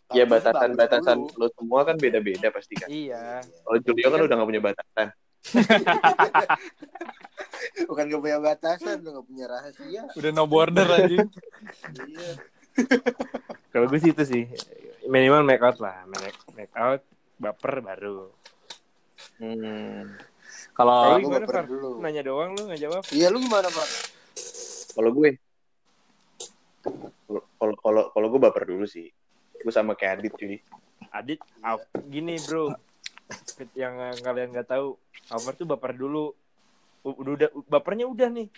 Tapi 0.09 0.17
Ya 0.17 0.25
batasan-batasan 0.25 1.19
dulu. 1.21 1.39
lo 1.39 1.47
semua 1.53 1.81
kan 1.85 1.95
beda-beda 1.95 2.49
pasti 2.51 2.75
kan. 2.75 2.89
Iya. 2.89 3.45
Kalau 3.45 3.79
Julio 3.79 4.09
kan 4.09 4.21
udah 4.25 4.35
gak 4.35 4.49
punya 4.49 4.63
batasan. 4.65 5.07
Bukan 7.89 8.05
gak 8.09 8.23
punya 8.23 8.39
batasan, 8.41 9.01
lu 9.01 9.11
gak 9.17 9.27
punya 9.27 9.47
rahasia. 9.49 10.03
udah 10.17 10.31
no 10.33 10.45
border 10.47 10.89
aja. 10.89 11.17
Iya. 11.97 12.31
Kalau 13.73 13.87
gue 13.91 13.99
sih 13.99 14.13
itu 14.13 14.25
sih 14.25 14.45
minimal 15.11 15.43
make 15.43 15.65
out 15.65 15.81
lah, 15.81 16.05
make, 16.07 16.39
make 16.55 16.75
out 16.77 17.03
baper 17.41 17.81
baru. 17.81 18.29
Hmm. 19.41 20.13
Kalau 20.77 21.17
gimana, 21.17 21.45
baper 21.45 21.57
Far? 21.57 21.67
dulu. 21.67 21.89
Nanya 22.05 22.23
doang 22.25 22.51
lu 22.57 22.63
nggak 22.69 22.81
jawab. 22.81 23.03
Iya, 23.13 23.27
lu 23.33 23.39
gimana, 23.41 23.69
Pak? 23.69 23.89
Kalau 24.97 25.11
gue, 25.17 25.31
kalau 27.57 27.75
kalau 27.81 28.03
kalau 28.13 28.27
gue 28.29 28.41
baper 28.41 28.65
dulu 28.69 28.85
sih. 28.85 29.09
Gue 29.61 29.73
sama 29.73 29.97
kayak 29.97 30.25
Adit 30.25 30.33
cuy. 30.37 30.57
Adit, 31.13 31.41
gini 32.09 32.37
bro, 32.49 32.73
yang 33.77 33.95
kalian 34.21 34.51
nggak 34.55 34.69
tahu, 34.69 34.97
baper 35.29 35.53
tuh 35.57 35.67
baper 35.69 35.93
dulu. 35.97 36.33
Udah, 37.01 37.33
udah 37.37 37.49
bapernya 37.69 38.07
udah 38.09 38.29
nih. 38.29 38.49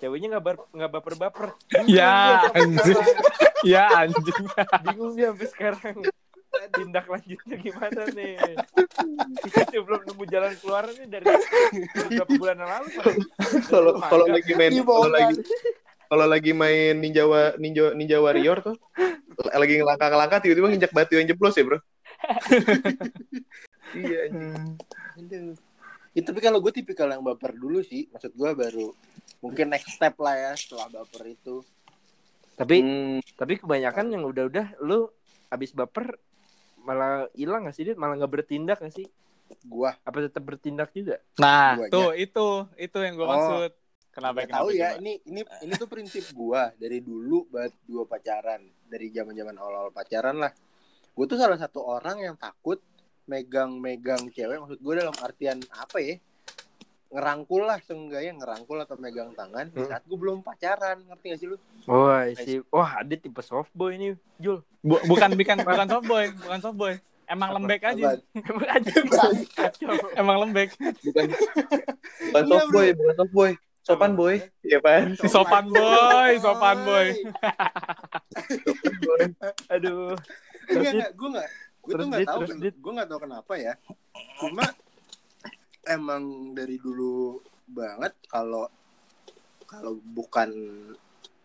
Ceweknya 0.00 0.38
nggak 0.38 0.44
bar- 0.44 0.68
nggak 0.72 0.90
baper 0.90 1.14
baper. 1.20 1.48
ya 1.84 2.48
anjing. 2.54 3.00
ya 3.76 3.84
anjing. 4.06 4.44
Bingung 4.86 5.12
dia 5.18 5.34
sampai 5.34 5.48
sekarang. 5.50 5.96
Tindak 6.50 7.06
lanjutnya 7.06 7.56
gimana 7.62 8.02
nih? 8.10 8.34
Kita 9.46 9.70
belum 9.70 10.02
nemu 10.02 10.24
jalan 10.26 10.52
keluar 10.58 10.84
nih 10.90 11.06
dari 11.06 11.24
beberapa 11.94 12.32
bulan 12.34 12.56
yang 12.58 12.70
lalu. 12.74 12.88
Kalau 13.70 13.92
kalau 14.02 14.26
lagi 14.26 14.52
main 14.58 14.70
Ih, 14.74 14.82
kalau 14.82 15.10
lagi 15.10 15.34
kalau 16.10 16.26
lagi 16.26 16.50
main 16.50 16.98
Ninja 16.98 17.22
Wa- 17.22 17.54
Ninja 17.54 17.94
Ninja 17.94 18.18
Warrior 18.18 18.66
tuh 18.66 18.74
lagi 19.46 19.78
ngelangkah-ngelangkah 19.78 20.42
tiba-tiba 20.42 20.68
nginjak 20.74 20.92
batu 20.92 21.14
yang 21.14 21.30
jeblos 21.30 21.54
ya, 21.54 21.64
Bro. 21.64 21.78
iya 23.92 24.18
anjing. 24.26 24.76
Aduh. 25.16 25.54
Ya, 26.10 26.22
tapi 26.22 26.38
kalau 26.38 26.58
gue 26.58 26.72
tipikal 26.72 27.06
yang 27.06 27.22
baper 27.22 27.52
dulu 27.52 27.80
sih. 27.80 28.10
Maksud 28.10 28.32
gue 28.32 28.50
baru 28.52 28.90
mungkin 29.40 29.66
next 29.68 29.94
step 29.94 30.14
lah 30.16 30.34
ya 30.34 30.52
setelah 30.52 30.90
baper 30.92 31.22
itu. 31.28 31.62
Tapi 32.54 32.76
Hmm, 32.76 33.18
tapi 33.34 33.56
kebanyakan 33.56 34.10
yang 34.10 34.22
udah-udah 34.22 34.78
lu 34.80 35.08
abis 35.48 35.72
baper 35.72 36.18
malah 36.78 37.24
hilang 37.32 37.64
gak 37.64 37.74
sih 37.74 37.84
dia 37.84 37.94
malah 37.94 38.16
nggak 38.16 38.32
bertindak 38.32 38.78
gak 38.78 38.90
sih 38.90 39.04
Gua 39.62 39.92
apa 39.98 40.22
tetap 40.22 40.40
bertindak 40.40 40.88
juga 40.90 41.18
Nah, 41.36 41.76
Duanya. 41.76 41.90
tuh 41.90 42.10
itu 42.14 42.46
itu 42.78 42.98
yang 42.98 43.14
gue 43.14 43.24
Oh. 43.24 43.30
maksud. 43.30 43.70
Kenapa 44.10 44.42
tahu 44.44 44.68
ya 44.70 44.94
coba? 44.94 44.98
ini 44.98 45.12
ini 45.24 45.40
ini 45.60 45.72
tuh 45.74 45.86
prinsip 45.86 46.30
gua 46.32 46.70
dari 46.74 46.98
dulu 46.98 47.46
buat 47.46 47.70
dua 47.82 48.04
pacaran 48.04 48.58
dari 48.84 49.06
zaman 49.08 49.32
zaman 49.32 49.54
awal 49.54 49.74
awal 49.76 49.90
pacaran 49.90 50.34
lah 50.36 50.52
gue 51.10 51.24
tuh 51.26 51.36
salah 51.36 51.54
satu 51.54 51.80
orang 51.80 52.18
yang 52.20 52.34
takut 52.34 52.78
megang-megang 53.30 54.26
cewek 54.28 54.58
maksud 54.58 54.76
gue 54.76 54.94
dalam 54.96 55.14
artian 55.16 55.58
apa 55.72 55.98
ya 55.98 56.14
ngerangkul 57.08 57.62
lah 57.62 57.78
seenggaknya 57.80 58.32
ngerangkul 58.36 58.78
atau 58.78 58.94
megang 58.96 59.30
tangan 59.32 59.66
di 59.68 59.78
Hmm. 59.78 59.88
saat 59.88 60.02
gue 60.04 60.14
belum 60.14 60.38
pacaran 60.40 60.98
ngerti 61.00 61.26
gak 61.28 61.38
sih 61.38 61.46
lu 61.46 61.56
wah 61.84 62.22
si 62.36 62.58
wah 62.68 62.90
ada 62.98 63.14
tipe 63.14 63.38
soft 63.40 63.70
boy 63.72 63.94
nih 63.94 64.14
Jul 64.36 64.62
Bu- 64.80 65.02
bukan 65.04 65.30
bukan 65.32 65.56
bukan 65.60 65.86
soft 65.86 66.06
boy, 66.06 66.24
bukan 66.34 66.58
soft 66.58 66.74
boy. 66.74 66.94
Emang 67.26 67.52
Apa? 67.52 67.56
lembek 67.60 67.82
aja. 67.84 68.16
Emang 68.48 68.66
aja 68.66 68.90
Emang 70.16 70.36
lembek. 70.40 70.72
bukan 70.72 71.26
bukan 71.28 72.42
Iya, 72.42 72.48
soft 72.48 72.68
boy, 72.70 72.86
bro. 72.88 73.02
bukan 73.04 73.14
soft 73.16 73.32
boy. 73.32 73.50
Sopan 73.80 74.12
boy. 74.14 74.34
Iya, 74.62 74.78
Pan. 74.78 75.04
Sopan 75.20 75.64
boy, 75.68 76.30
sopan 76.38 76.76
boy. 76.80 77.06
aduh 79.68 80.14
Enggak, 80.66 80.92
enggak, 80.92 81.10
gue 81.12 81.28
enggak. 81.28 81.48
Gue 81.80 81.92
tuh 81.96 82.06
Dit, 82.12 82.28
tahu, 82.28 82.40
gue 82.76 82.92
enggak 82.92 83.08
tahu 83.08 83.20
kenapa 83.24 83.52
ya. 83.56 83.74
Cuma 84.36 84.64
emang 85.88 86.52
dari 86.52 86.76
dulu 86.76 87.40
banget 87.70 88.12
kalau 88.28 88.68
kalau 89.64 89.96
bukan 90.02 90.50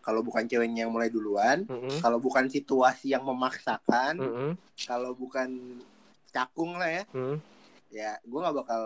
kalau 0.02 0.22
bukan 0.22 0.46
ceweknya 0.46 0.86
yang 0.86 0.94
mulai 0.94 1.10
duluan, 1.10 1.66
Mm-mm. 1.66 1.98
kalau 1.98 2.22
bukan 2.22 2.46
situasi 2.46 3.10
yang 3.10 3.26
memaksakan, 3.26 4.22
Mm-mm. 4.22 4.50
kalau 4.86 5.14
bukan 5.18 5.82
cakung 6.30 6.78
lah 6.78 7.02
ya, 7.02 7.04
Mm. 7.10 7.36
ya 7.90 8.12
gue 8.22 8.38
nggak 8.38 8.56
bakal 8.60 8.82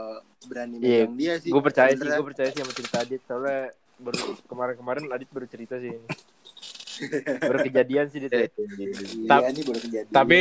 berani 0.48 0.76
Iya, 0.80 1.04
megang 1.04 1.16
dia 1.20 1.34
sih. 1.36 1.50
gue 1.52 1.60
percaya 1.64 1.92
sih 1.92 2.08
gue 2.08 2.24
percaya 2.24 2.48
sih 2.52 2.60
sama 2.62 2.72
cerita 2.72 2.96
Adit 3.04 3.20
soalnya 3.28 3.74
baru 4.00 4.32
kemarin-kemarin 4.48 5.04
Adit 5.12 5.28
baru 5.28 5.44
cerita 5.50 5.76
sih 5.76 5.92
baru 7.40 7.58
kejadian 7.64 8.06
sih 8.08 8.18
Dit 8.20 8.32
ya. 8.32 8.46
Iya, 8.46 9.48
ini 9.50 9.62
baru 9.64 9.80
kejadian. 9.80 10.12
Tapi 10.12 10.40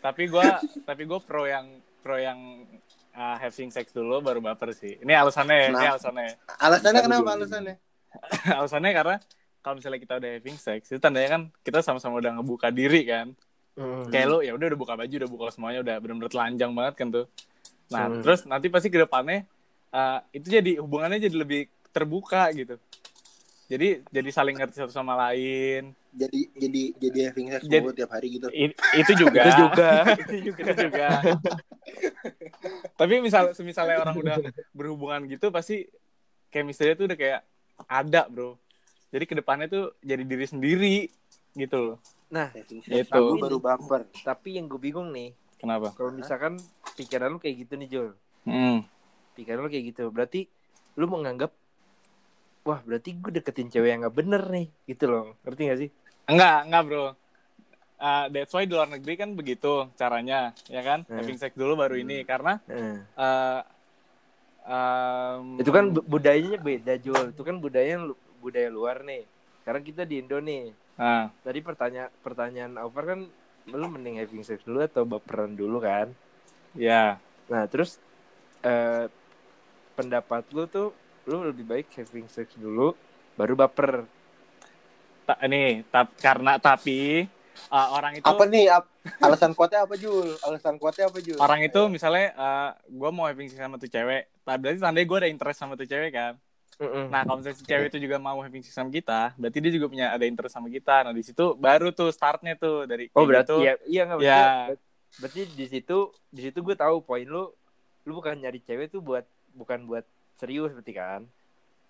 tapi 0.00 0.22
gue 0.26 0.46
tapi 0.84 1.02
gue 1.04 1.20
pro 1.20 1.44
yang 1.44 1.66
pro 2.00 2.16
yang 2.16 2.64
uh, 3.12 3.36
having 3.36 3.68
sex 3.68 3.92
dulu 3.92 4.20
baru 4.20 4.40
baper 4.40 4.72
sih. 4.72 4.96
Ini 5.00 5.12
alasannya, 5.14 5.56
ini 5.70 5.76
Kenapa? 5.76 5.90
alasannya. 5.96 6.28
alasannya 6.58 7.00
kenapa 7.04 7.30
alasannya? 7.36 7.74
alasannya 8.58 8.92
karena 8.96 9.16
kalau 9.60 9.74
misalnya 9.76 10.00
kita 10.00 10.14
udah 10.16 10.30
having 10.40 10.56
sex 10.56 10.80
itu 10.88 10.98
tandanya 10.98 11.28
kan 11.36 11.42
kita 11.60 11.84
sama-sama 11.84 12.18
udah 12.18 12.40
ngebuka 12.40 12.72
diri 12.72 13.04
kan. 13.04 13.36
Mm. 13.76 14.08
Kayak 14.10 14.26
lu 14.28 14.38
ya 14.42 14.52
udah 14.56 14.66
udah 14.72 14.80
buka 14.80 14.94
baju, 14.98 15.14
udah 15.14 15.30
buka 15.30 15.44
semuanya, 15.54 15.80
udah 15.84 15.94
benar-benar 16.02 16.30
telanjang 16.32 16.72
banget 16.74 16.94
kan 16.98 17.08
tuh. 17.12 17.26
Nah, 17.90 18.06
Hmm. 18.06 18.22
terus 18.22 18.46
nanti 18.46 18.70
pasti 18.70 18.86
ke 18.86 19.02
depannya 19.02 19.42
uh, 19.90 20.22
itu 20.30 20.46
jadi 20.46 20.78
hubungannya 20.78 21.18
jadi 21.18 21.36
lebih 21.36 21.66
terbuka 21.90 22.46
gitu. 22.54 22.78
Jadi 23.70 24.02
jadi 24.04 24.28
saling 24.28 24.58
ngerti 24.58 24.76
satu 24.76 24.90
sama 24.90 25.14
lain. 25.16 25.94
Jadi 26.10 26.50
jadi 26.52 26.82
jadi 26.98 27.18
having 27.30 27.48
sex 27.48 27.62
Jadi- 27.62 27.78
mulu 27.80 27.94
tiap 27.94 28.10
hari 28.10 28.28
gitu. 28.34 28.50
Itu 28.50 29.12
juga. 29.14 29.42
itu 29.46 29.54
juga 29.62 29.90
itu 30.26 30.36
juga 30.42 30.60
itu 30.66 30.82
juga. 30.84 31.08
Tapi 32.98 33.14
misal 33.20 33.54
misalnya 33.60 33.96
orang 34.00 34.16
udah 34.16 34.36
berhubungan 34.72 35.22
gitu 35.26 35.48
pasti 35.48 35.86
chemistry 36.48 36.92
tuh 36.92 37.06
udah 37.06 37.14
kayak 37.14 37.40
ada, 37.86 38.26
Bro. 38.26 38.58
Jadi 39.10 39.24
ke 39.24 39.34
depannya 39.34 39.66
tuh 39.66 39.94
jadi 40.00 40.22
diri 40.22 40.46
sendiri 40.46 40.96
gitu 41.52 41.78
loh. 41.78 41.98
nah 42.28 42.46
Itu. 42.54 42.78
baru 43.34 43.58
baper. 43.58 44.06
tapi 44.22 44.54
yang 44.54 44.70
gue 44.70 44.78
bingung 44.78 45.10
nih 45.10 45.34
Kenapa? 45.58 45.90
kalau 45.92 46.14
misalkan 46.14 46.62
pikiran 46.94 47.26
lu 47.26 47.38
kayak 47.38 47.66
gitu 47.66 47.74
nih 47.74 47.88
Jul 47.90 48.08
Hmm. 48.46 48.86
pikiran 49.34 49.58
lu 49.58 49.68
kayak 49.68 49.90
gitu 49.90 50.14
berarti 50.14 50.46
lu 50.94 51.10
menganggap 51.10 51.50
wah 52.60 52.80
berarti 52.82 53.16
gue 53.16 53.32
deketin 53.32 53.68
cewek 53.68 53.88
yang 53.88 54.04
gak 54.04 54.16
bener 54.16 54.42
nih 54.46 54.66
gitu 54.84 55.04
loh 55.06 55.24
ngerti 55.42 55.62
gak 55.66 55.80
sih 55.80 55.90
Enggak, 56.30 56.58
enggak, 56.62 56.82
Bro. 56.86 57.02
uh, 57.02 57.12
that's 58.30 58.54
why 58.54 58.62
di 58.62 58.70
luar 58.70 58.86
negeri 58.86 59.18
kan 59.18 59.34
begitu 59.34 59.90
caranya, 59.98 60.54
ya 60.70 60.78
kan? 60.78 61.02
Hmm. 61.04 61.18
Having 61.18 61.38
sex 61.38 61.58
dulu 61.58 61.74
baru 61.74 61.98
ini 61.98 62.22
karena 62.22 62.62
Eh. 62.70 63.02
uh, 63.18 63.60
um, 64.62 65.58
Itu 65.58 65.74
kan 65.74 65.90
bu- 65.90 66.06
budayanya 66.06 66.62
beda, 66.62 66.94
Jul. 66.96 67.34
Itu 67.34 67.42
kan 67.42 67.58
budaya 67.58 67.98
budaya 68.38 68.70
luar 68.70 69.02
nih. 69.02 69.26
Sekarang 69.60 69.82
kita 69.82 70.06
di 70.06 70.22
Indo 70.22 70.38
nih. 70.38 70.70
nah, 70.94 71.34
Tadi 71.42 71.58
pertanyaan 71.60 72.14
pertanyaan 72.22 72.72
Over 72.78 73.04
kan 73.10 73.20
lu 73.66 73.86
mending 73.90 74.22
having 74.22 74.46
sex 74.46 74.62
dulu 74.62 74.80
atau 74.80 75.02
baperan 75.02 75.58
dulu 75.58 75.82
kan? 75.82 76.14
ya. 76.72 77.18
Nah, 77.50 77.66
terus 77.66 77.98
eh 78.62 79.10
pendapat 79.98 80.46
lu 80.54 80.64
tuh 80.64 80.94
lu 81.30 81.46
lebih 81.46 81.62
baik 81.62 81.86
having 81.94 82.26
sex 82.26 82.50
dulu 82.58 82.98
baru 83.38 83.54
baper. 83.54 84.02
Ta- 85.22 85.38
nih, 85.46 85.86
tap, 85.86 86.10
karena 86.18 86.58
tapi 86.58 87.30
uh, 87.70 87.88
orang 87.94 88.18
itu 88.18 88.26
Apa 88.26 88.44
nih? 88.50 88.66
ap- 88.66 88.90
alasan 89.22 89.54
kuatnya 89.54 89.86
apa 89.86 89.94
Jul? 89.94 90.34
Alasan 90.42 90.74
kuatnya 90.82 91.06
apa 91.06 91.22
Jul? 91.22 91.38
orang 91.38 91.62
itu 91.62 91.80
misalnya 91.86 92.34
uh, 92.34 92.70
gue 92.90 93.10
mau 93.14 93.30
having 93.30 93.46
sex 93.46 93.62
sama 93.62 93.78
tuh 93.78 93.86
cewek, 93.86 94.26
berarti 94.42 94.82
tandanya 94.82 95.06
gue 95.06 95.18
ada 95.22 95.30
interest 95.30 95.58
sama 95.62 95.78
tuh 95.78 95.86
cewek 95.86 96.10
kan. 96.10 96.34
Nah, 96.80 97.22
kalau 97.28 97.38
misalnya 97.38 97.58
si 97.60 97.64
cewek 97.68 97.92
itu 97.94 97.98
juga 98.02 98.16
mau 98.18 98.42
having 98.42 98.64
sex 98.66 98.74
sama 98.74 98.90
kita, 98.90 99.36
berarti 99.38 99.58
dia 99.62 99.72
juga 99.76 99.86
punya 99.86 100.10
ada 100.10 100.24
interest 100.26 100.58
sama 100.58 100.66
kita. 100.66 101.06
Nah, 101.06 101.12
di 101.14 101.22
situ 101.22 101.54
baru 101.54 101.94
tuh 101.94 102.10
startnya 102.10 102.58
tuh 102.58 102.90
dari 102.90 103.06
Oh 103.14 103.22
berarti 103.22 103.54
gitu. 103.54 103.62
iya 103.62 103.72
iya 103.86 104.02
nggak 104.08 104.18
Ya. 104.18 104.42
berarti, 104.66 104.82
berarti 105.20 105.40
di 105.54 105.66
situ 105.70 105.98
di 106.32 106.40
situ 106.42 106.58
gue 106.58 106.74
tahu 106.74 107.04
poin 107.06 107.22
lu 107.22 107.52
lu 108.08 108.12
bukan 108.18 108.34
nyari 108.34 108.58
cewek 108.64 108.90
tuh 108.90 108.98
buat 109.04 109.22
bukan 109.52 109.84
buat 109.86 110.02
serius 110.40 110.72
berarti 110.72 110.94
kan? 110.96 111.22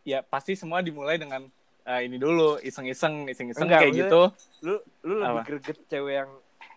ya 0.05 0.25
pasti 0.25 0.57
semua 0.57 0.81
dimulai 0.81 1.21
dengan 1.21 1.45
uh, 1.85 2.01
ini 2.01 2.17
dulu 2.17 2.57
iseng-iseng 2.65 3.29
iseng-iseng 3.29 3.69
Enggak, 3.69 3.81
kayak 3.85 3.95
gitu 4.07 4.21
Lu 4.65 4.75
lu 5.05 5.15
lebih 5.21 5.37
Apa? 5.37 5.43
greget 5.45 5.79
cewek 5.89 6.15
yang 6.25 6.31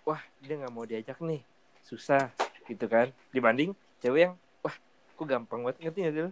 wah 0.03 0.22
dia 0.44 0.56
nggak 0.60 0.74
mau 0.74 0.84
diajak 0.84 1.18
nih 1.24 1.42
susah 1.88 2.32
gitu 2.68 2.86
kan 2.88 3.12
dibanding 3.32 3.72
cewek 4.03 4.27
yang 4.27 4.34
wah 4.60 4.75
kok 5.15 5.25
gampang 5.27 5.63
banget 5.63 5.88
ngerti 5.88 6.00
nggak 6.03 6.13
sih 6.15 6.24
lu? 6.27 6.32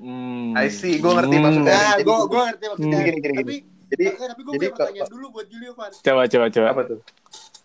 hmm. 0.00 0.52
I 0.56 0.68
see, 0.72 0.96
gue 0.96 1.12
ngerti 1.12 1.36
maksudnya. 1.36 1.76
Nah, 1.76 1.96
gue 2.00 2.18
gue 2.24 2.40
ngerti 2.40 2.64
maksudnya. 2.72 2.98
Gini, 3.04 3.04
gini, 3.04 3.20
gini. 3.20 3.36
Tapi 3.36 3.56
Jadi, 3.90 4.04
eh, 4.06 4.14
tapi 4.16 4.40
gue 4.46 4.52
jadi 4.54 4.64
punya 4.64 4.76
pertanyaan 4.78 5.10
dulu 5.10 5.26
buat 5.34 5.46
Julio 5.50 5.72
Van. 5.76 5.90
coba 5.92 6.22
coba 6.24 6.46
coba 6.48 6.66
apa 6.72 6.82
tuh? 6.88 7.00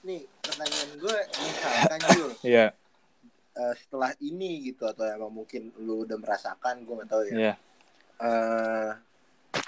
Nih, 0.03 0.22
pertanyaan 0.43 0.89
gue 1.00 1.17
misalkan 1.31 2.00
Jul, 2.12 2.31
Iya 2.43 2.65
eh, 3.55 3.75
setelah 3.79 4.12
ini 4.19 4.69
gitu 4.71 4.85
atau 4.85 5.07
emang 5.07 5.31
mungkin 5.31 5.71
lu 5.79 6.03
udah 6.03 6.19
merasakan, 6.19 6.83
gue 6.83 6.93
gak 7.03 7.09
tahu 7.09 7.24
ya. 7.31 7.35
iya 7.35 7.53
eh 8.15 8.91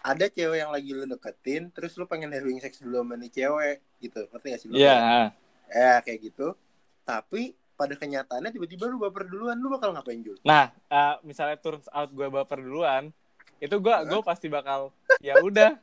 ada 0.03 0.25
cewek 0.27 0.59
yang 0.59 0.71
lagi 0.71 0.91
lu 0.91 1.07
deketin, 1.07 1.71
terus 1.71 1.95
lu 1.95 2.03
pengen 2.07 2.31
having 2.31 2.59
sex 2.59 2.83
dulu 2.83 3.03
sama 3.03 3.15
nih 3.15 3.31
cewek 3.31 3.77
gitu, 4.03 4.27
ngerti 4.31 4.47
gak 4.51 4.59
sih 4.59 4.67
lu? 4.67 4.75
iya 4.75 5.31
Ya 5.67 5.99
kayak 5.99 6.31
gitu. 6.31 6.55
Tapi 7.03 7.55
pada 7.75 7.93
kenyataannya 7.95 8.51
tiba-tiba 8.51 8.87
lu 8.87 8.99
baper 8.99 9.27
duluan, 9.27 9.55
lu 9.59 9.69
bakal 9.71 9.93
ngapain 9.95 10.19
Jul? 10.23 10.35
nah 10.43 10.73
uh, 10.89 11.21
misalnya 11.23 11.55
turns 11.61 11.87
out 11.93 12.09
gue 12.09 12.27
baper 12.27 12.59
duluan 12.59 13.13
itu 13.57 13.73
gue 13.73 13.95
gue 14.05 14.21
pasti 14.21 14.47
bakal 14.49 14.93
ya 15.17 15.33
udah 15.41 15.73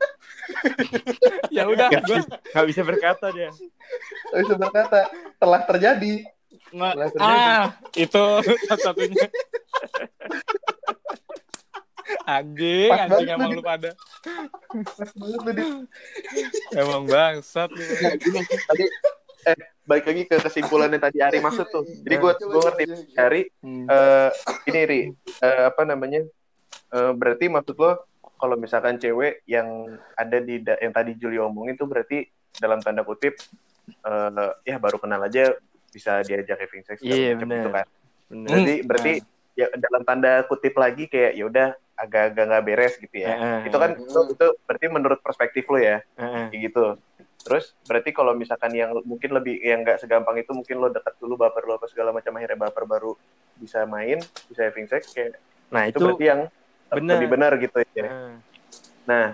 ya 1.57 1.67
udah 1.67 1.91
gue 1.91 2.19
Nggak 2.55 2.67
bisa 2.71 2.83
berkata 2.87 3.27
dia. 3.35 3.51
Gak 4.31 4.41
bisa 4.47 4.55
berkata, 4.55 4.99
telah 5.43 5.61
terjadi. 5.67 6.15
Nggak 6.75 6.95
ah 7.23 7.75
itu 7.95 8.25
satu-satunya 8.67 9.29
anjing 12.25 12.91
Pas 12.93 13.01
anjing 13.09 13.29
emang 13.33 13.51
lu, 13.57 13.63
pada 13.65 13.91
emang 16.75 17.03
bangsat 17.09 17.71
lu. 17.73 17.85
Nah, 18.33 18.45
tadi, 18.45 18.85
eh, 19.49 19.57
balik 19.85 20.05
lagi 20.09 20.23
ke 20.29 20.37
kesimpulannya 20.41 21.01
tadi 21.01 21.21
Ari 21.21 21.41
maksud 21.41 21.67
tuh. 21.69 21.85
Jadi 21.85 22.15
gue 22.17 22.33
gue 22.37 22.61
ngerti 22.61 22.85
coba. 22.89 23.23
Ari 23.29 23.43
Hmm. 23.65 23.87
eh 23.89 24.31
ini 24.69 24.81
Ri, 24.85 25.01
eh, 25.41 25.63
apa 25.69 25.83
namanya? 25.89 26.25
Eh, 26.93 27.13
berarti 27.17 27.49
maksud 27.49 27.77
lo 27.77 28.05
kalau 28.37 28.57
misalkan 28.61 29.01
cewek 29.01 29.41
yang 29.49 29.89
ada 30.17 30.39
di 30.41 30.61
da- 30.61 30.81
yang 30.81 30.93
tadi 30.93 31.17
Juli 31.17 31.41
omongin 31.41 31.77
tuh 31.77 31.89
berarti 31.89 32.29
dalam 32.61 32.85
tanda 32.85 33.01
kutip 33.01 33.33
eh 33.85 34.51
ya 34.65 34.77
baru 34.81 34.97
kenal 35.01 35.21
aja 35.25 35.53
bisa 35.95 36.27
diajak 36.27 36.59
having 36.59 36.83
sex 36.83 36.99
Iya, 36.99 37.39
macam 37.39 37.47
bener. 37.47 37.57
gitu 37.63 37.71
kan. 37.71 37.87
Bener. 38.27 38.49
Berarti 38.51 38.75
Hmm. 38.75 38.87
berarti 38.91 39.13
ya 39.55 39.67
dalam 39.79 40.03
tanda 40.03 40.33
kutip 40.51 40.75
lagi 40.75 41.07
kayak 41.07 41.33
ya 41.39 41.45
udah 41.47 41.69
agak-agak 41.95 42.45
nggak 42.51 42.65
beres 42.67 42.95
gitu 42.99 43.17
ya. 43.23 43.39
Heeh. 43.39 43.71
Itu 43.71 43.77
kan 43.79 43.95
itu, 43.95 44.21
itu 44.35 44.47
berarti 44.67 44.87
menurut 44.91 45.19
perspektif 45.23 45.63
lo 45.71 45.79
ya 45.79 46.03
Heeh. 46.19 46.51
kayak 46.51 46.61
gitu. 46.67 46.85
Terus 47.45 47.77
berarti 47.87 48.11
kalau 48.11 48.35
misalkan 48.35 48.73
yang 48.75 48.91
mungkin 49.07 49.31
lebih 49.31 49.55
yang 49.63 49.87
nggak 49.87 50.03
segampang 50.03 50.43
itu 50.43 50.51
mungkin 50.51 50.83
lo 50.83 50.89
dekat 50.91 51.15
dulu 51.23 51.39
baper 51.39 51.63
lo 51.69 51.79
apa 51.79 51.87
segala 51.87 52.11
macam 52.11 52.35
akhirnya 52.35 52.59
baper 52.59 52.85
baru 52.89 53.15
bisa 53.55 53.87
main 53.87 54.19
bisa 54.51 54.67
having 54.67 54.91
sex 54.91 55.15
kayak 55.15 55.39
Nah 55.71 55.87
itu, 55.87 55.97
itu, 55.97 56.03
berarti 56.03 56.25
yang 56.27 56.41
benar. 56.91 57.13
lebih 57.17 57.29
benar 57.31 57.53
gitu 57.63 57.79
ya. 57.95 58.07
Heeh. 58.11 58.33
Nah, 59.05 59.27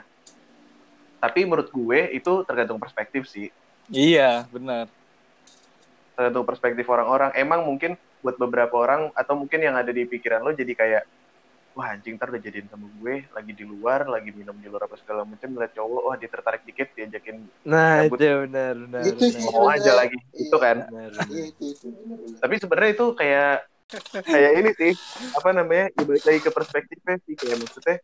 tapi 1.20 1.44
menurut 1.46 1.68
gue 1.70 2.00
itu 2.12 2.32
tergantung 2.44 2.80
perspektif 2.80 3.24
sih. 3.24 3.48
iya 3.90 4.44
benar 4.52 4.86
Tergantung 6.20 6.44
perspektif 6.44 6.84
orang-orang. 6.84 7.32
Emang 7.32 7.64
mungkin 7.64 7.96
buat 8.20 8.36
beberapa 8.36 8.76
orang 8.76 9.08
atau 9.16 9.32
mungkin 9.32 9.56
yang 9.56 9.72
ada 9.72 9.88
di 9.88 10.04
pikiran 10.04 10.44
lo 10.44 10.52
jadi 10.52 10.76
kayak 10.76 11.02
wah 11.72 11.96
anjing 11.96 12.20
ntar 12.20 12.28
udah 12.28 12.36
jadiin 12.36 12.68
sama 12.68 12.92
gue 12.92 13.24
lagi 13.30 13.52
di 13.56 13.64
luar 13.64 14.04
lagi 14.04 14.28
minum 14.28 14.52
di 14.52 14.68
luar 14.68 14.84
apa 14.84 15.00
segala 15.00 15.24
macam 15.24 15.48
ngeliat 15.48 15.72
cowok 15.72 16.02
wah 16.04 16.16
dia 16.20 16.28
tertarik 16.28 16.60
dikit 16.66 16.92
diajakin 16.92 17.48
Nah 17.64 18.04
Cabut. 18.04 18.20
itu 18.20 18.26
benar 18.44 18.74
benar. 18.76 19.02
Itu 19.06 19.22
sih. 19.24 19.40
benar. 19.40 19.54
mau 19.54 19.66
aja 19.72 19.92
lagi 19.96 20.18
itu 20.36 20.56
kan 20.60 20.76
Benar, 20.84 21.08
Iya 21.08 21.16
benar. 21.16 21.40
itu 21.48 21.64
itu. 21.72 21.86
bener-bener. 21.88 22.36
tapi 22.36 22.54
sebenarnya 22.60 22.90
itu 22.92 23.06
kayak 23.16 23.52
kayak 24.20 24.50
ini 24.60 24.70
sih 24.76 24.92
apa 25.32 25.48
namanya 25.56 25.86
ya 25.88 26.02
balik 26.04 26.24
lagi 26.28 26.40
ke 26.44 26.50
perspektifnya 26.52 27.16
sih 27.24 27.34
kayak 27.38 27.56
maksudnya 27.56 27.96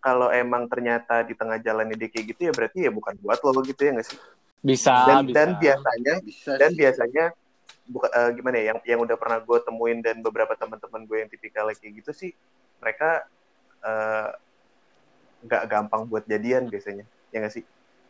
kalau 0.00 0.28
emang 0.32 0.64
ternyata 0.64 1.20
di 1.20 1.34
tengah 1.36 1.60
jalannya 1.60 1.98
dia 1.98 2.08
kayak 2.08 2.26
gitu 2.32 2.40
ya 2.48 2.52
berarti 2.56 2.78
ya 2.86 2.90
bukan 2.94 3.12
buat 3.20 3.42
lo 3.42 3.60
gitu 3.60 3.82
ya 3.82 3.92
nggak 3.92 4.08
sih 4.08 4.16
bisa 4.58 4.94
dan 5.06 5.24
bisa 5.24 5.34
dan 5.34 5.48
biasanya 5.56 6.14
Bisa 6.22 6.52
dan 6.56 6.70
sih. 6.70 6.78
biasanya 6.78 7.24
bukan 7.86 8.10
eh, 8.10 8.30
gimana 8.34 8.56
ya 8.56 8.64
yang 8.66 8.78
yang 8.84 9.00
udah 9.00 9.14
pernah 9.14 9.38
gue 9.38 9.58
temuin 9.62 9.98
dan 10.00 10.18
beberapa 10.18 10.52
teman-teman 10.52 11.02
gue 11.02 11.16
yang 11.18 11.30
tipikal 11.30 11.68
kayak 11.68 11.92
gitu 11.94 12.10
sih 12.10 12.32
mereka 12.76 13.22
eh, 13.80 14.28
nggak 15.42 15.62
gampang 15.66 16.02
buat 16.04 16.24
jadian 16.24 16.66
biasanya 16.66 17.04
ya 17.30 17.38
nggak 17.40 17.54
sih 17.54 17.64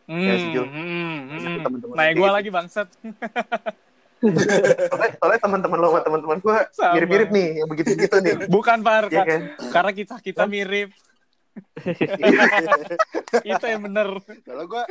Hmm, 0.06 0.22
Ya, 0.22 0.38
sih, 0.38 0.54
Jul. 0.54 0.70
hmm, 0.70 1.18
hmm. 1.34 1.66
Teman-teman 1.66 1.94
Nah, 1.98 2.06
gue 2.06 2.22
gitu. 2.22 2.30
lagi 2.30 2.50
bangsat. 2.54 2.86
soalnya, 4.22 5.10
soalnya 5.18 5.40
teman-teman 5.42 5.78
lo 5.82 5.88
sama 5.90 6.00
teman-teman 6.00 6.38
gue 6.38 6.56
mirip-mirip 6.94 7.28
nih 7.28 7.48
yang 7.58 7.66
begitu-begitu 7.66 8.14
nih 8.22 8.34
Bukan 8.46 8.78
Par, 8.80 9.10
ya 9.10 9.26
kan 9.26 9.40
karena 9.66 9.90
kita 9.90 10.14
kita 10.22 10.46
mirip. 10.46 10.94
Itu 13.44 13.64
yang 13.66 13.82
bener. 13.82 14.08
Kalau 14.40 14.64
gue 14.64 14.82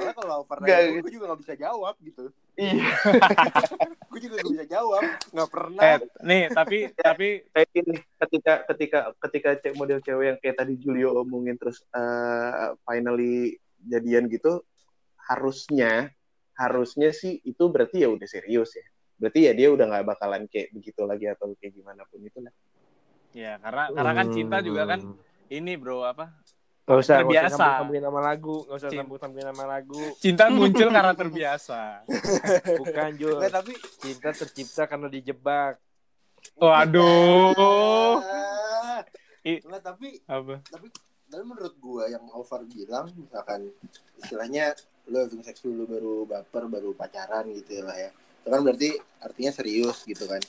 soalnya 0.00 0.16
kalau 0.16 0.38
Nggak, 0.42 0.64
nanya 0.64 0.88
gitu. 0.88 1.02
gue 1.04 1.12
juga 1.12 1.24
gak 1.28 1.40
bisa 1.44 1.54
jawab 1.54 1.94
gitu. 2.00 2.24
iya 2.56 2.74
Gue 4.10 4.18
juga 4.18 4.34
gak 4.40 4.50
bisa 4.50 4.66
jawab, 4.66 5.02
nggak 5.30 5.50
pernah. 5.54 5.82
Eh, 5.86 5.98
nih, 6.24 6.42
tapi 6.50 6.78
tapi 7.06 7.28
kayak 7.52 7.68
gini 7.70 7.94
ketika 8.18 8.52
ketika 8.66 8.98
ketika 9.22 9.50
cek 9.60 9.74
model 9.76 10.00
cewek 10.00 10.24
yang 10.26 10.38
kayak 10.42 10.56
tadi 10.58 10.74
Julio 10.76 11.14
omongin 11.16 11.54
terus 11.54 11.84
eh, 11.92 12.74
finally 12.82 13.54
jadian 13.80 14.26
gitu 14.26 14.60
harusnya 15.24 16.10
harusnya 16.52 17.14
sih 17.14 17.38
itu 17.40 17.70
berarti 17.70 18.02
ya 18.02 18.10
udah 18.10 18.28
serius 18.28 18.74
ya 18.74 18.84
berarti 19.16 19.46
ya 19.48 19.52
dia 19.56 19.68
udah 19.70 19.86
nggak 19.88 20.06
bakalan 20.10 20.44
kayak 20.50 20.74
begitu 20.74 21.00
lagi 21.06 21.30
atau 21.30 21.54
kayak 21.56 21.72
gimana 21.72 22.02
pun 22.04 22.20
itu 22.20 22.40
lah 22.42 22.52
ya 23.30 23.56
karena 23.62 23.88
karena 23.88 24.12
kan 24.12 24.26
cinta 24.34 24.56
juga 24.60 24.82
kan 24.84 25.00
Hmm. 25.00 25.16
ini 25.48 25.78
bro 25.78 26.02
apa? 26.04 26.34
Gak 26.82 26.98
usah, 26.98 27.14
gak 27.16 27.22
Terbiasa. 27.22 27.46
usah 27.46 27.54
sambung-sambungin 27.54 28.02
nama 28.02 28.20
lagu, 28.20 28.56
gak 28.66 28.76
usah 28.76 28.90
sambung-sambungin 28.90 29.46
nama 29.46 29.64
lagu. 29.68 30.02
Cinta 30.18 30.44
muncul 30.48 30.88
karena 30.90 31.14
terbiasa. 31.14 31.80
Bukan 32.82 33.10
Jul, 33.14 33.38
Nggak, 33.38 33.52
tapi 33.52 33.72
cinta 33.98 34.30
tercipta 34.32 34.82
karena 34.84 35.06
dijebak. 35.06 35.78
Waduh. 36.56 38.18
Ah. 38.18 39.00
I- 39.40 39.62
Nggak, 39.62 39.82
tapi 39.82 40.20
Apa? 40.24 40.60
tapi 40.66 40.88
dan 41.30 41.46
menurut 41.46 41.78
gua 41.78 42.10
yang 42.10 42.26
over 42.32 42.66
bilang 42.66 43.06
misalkan 43.14 43.70
istilahnya 44.18 44.74
lo 45.06 45.22
having 45.22 45.40
sex 45.40 45.62
dulu 45.62 45.86
baru 45.86 46.14
baper 46.26 46.66
baru 46.66 46.90
pacaran 46.90 47.46
gitu 47.54 47.80
lah 47.80 47.94
ya 47.94 48.10
itu 48.10 48.48
kan 48.50 48.60
berarti 48.60 48.90
artinya 49.22 49.52
serius 49.54 50.02
gitu 50.02 50.26
kan 50.26 50.42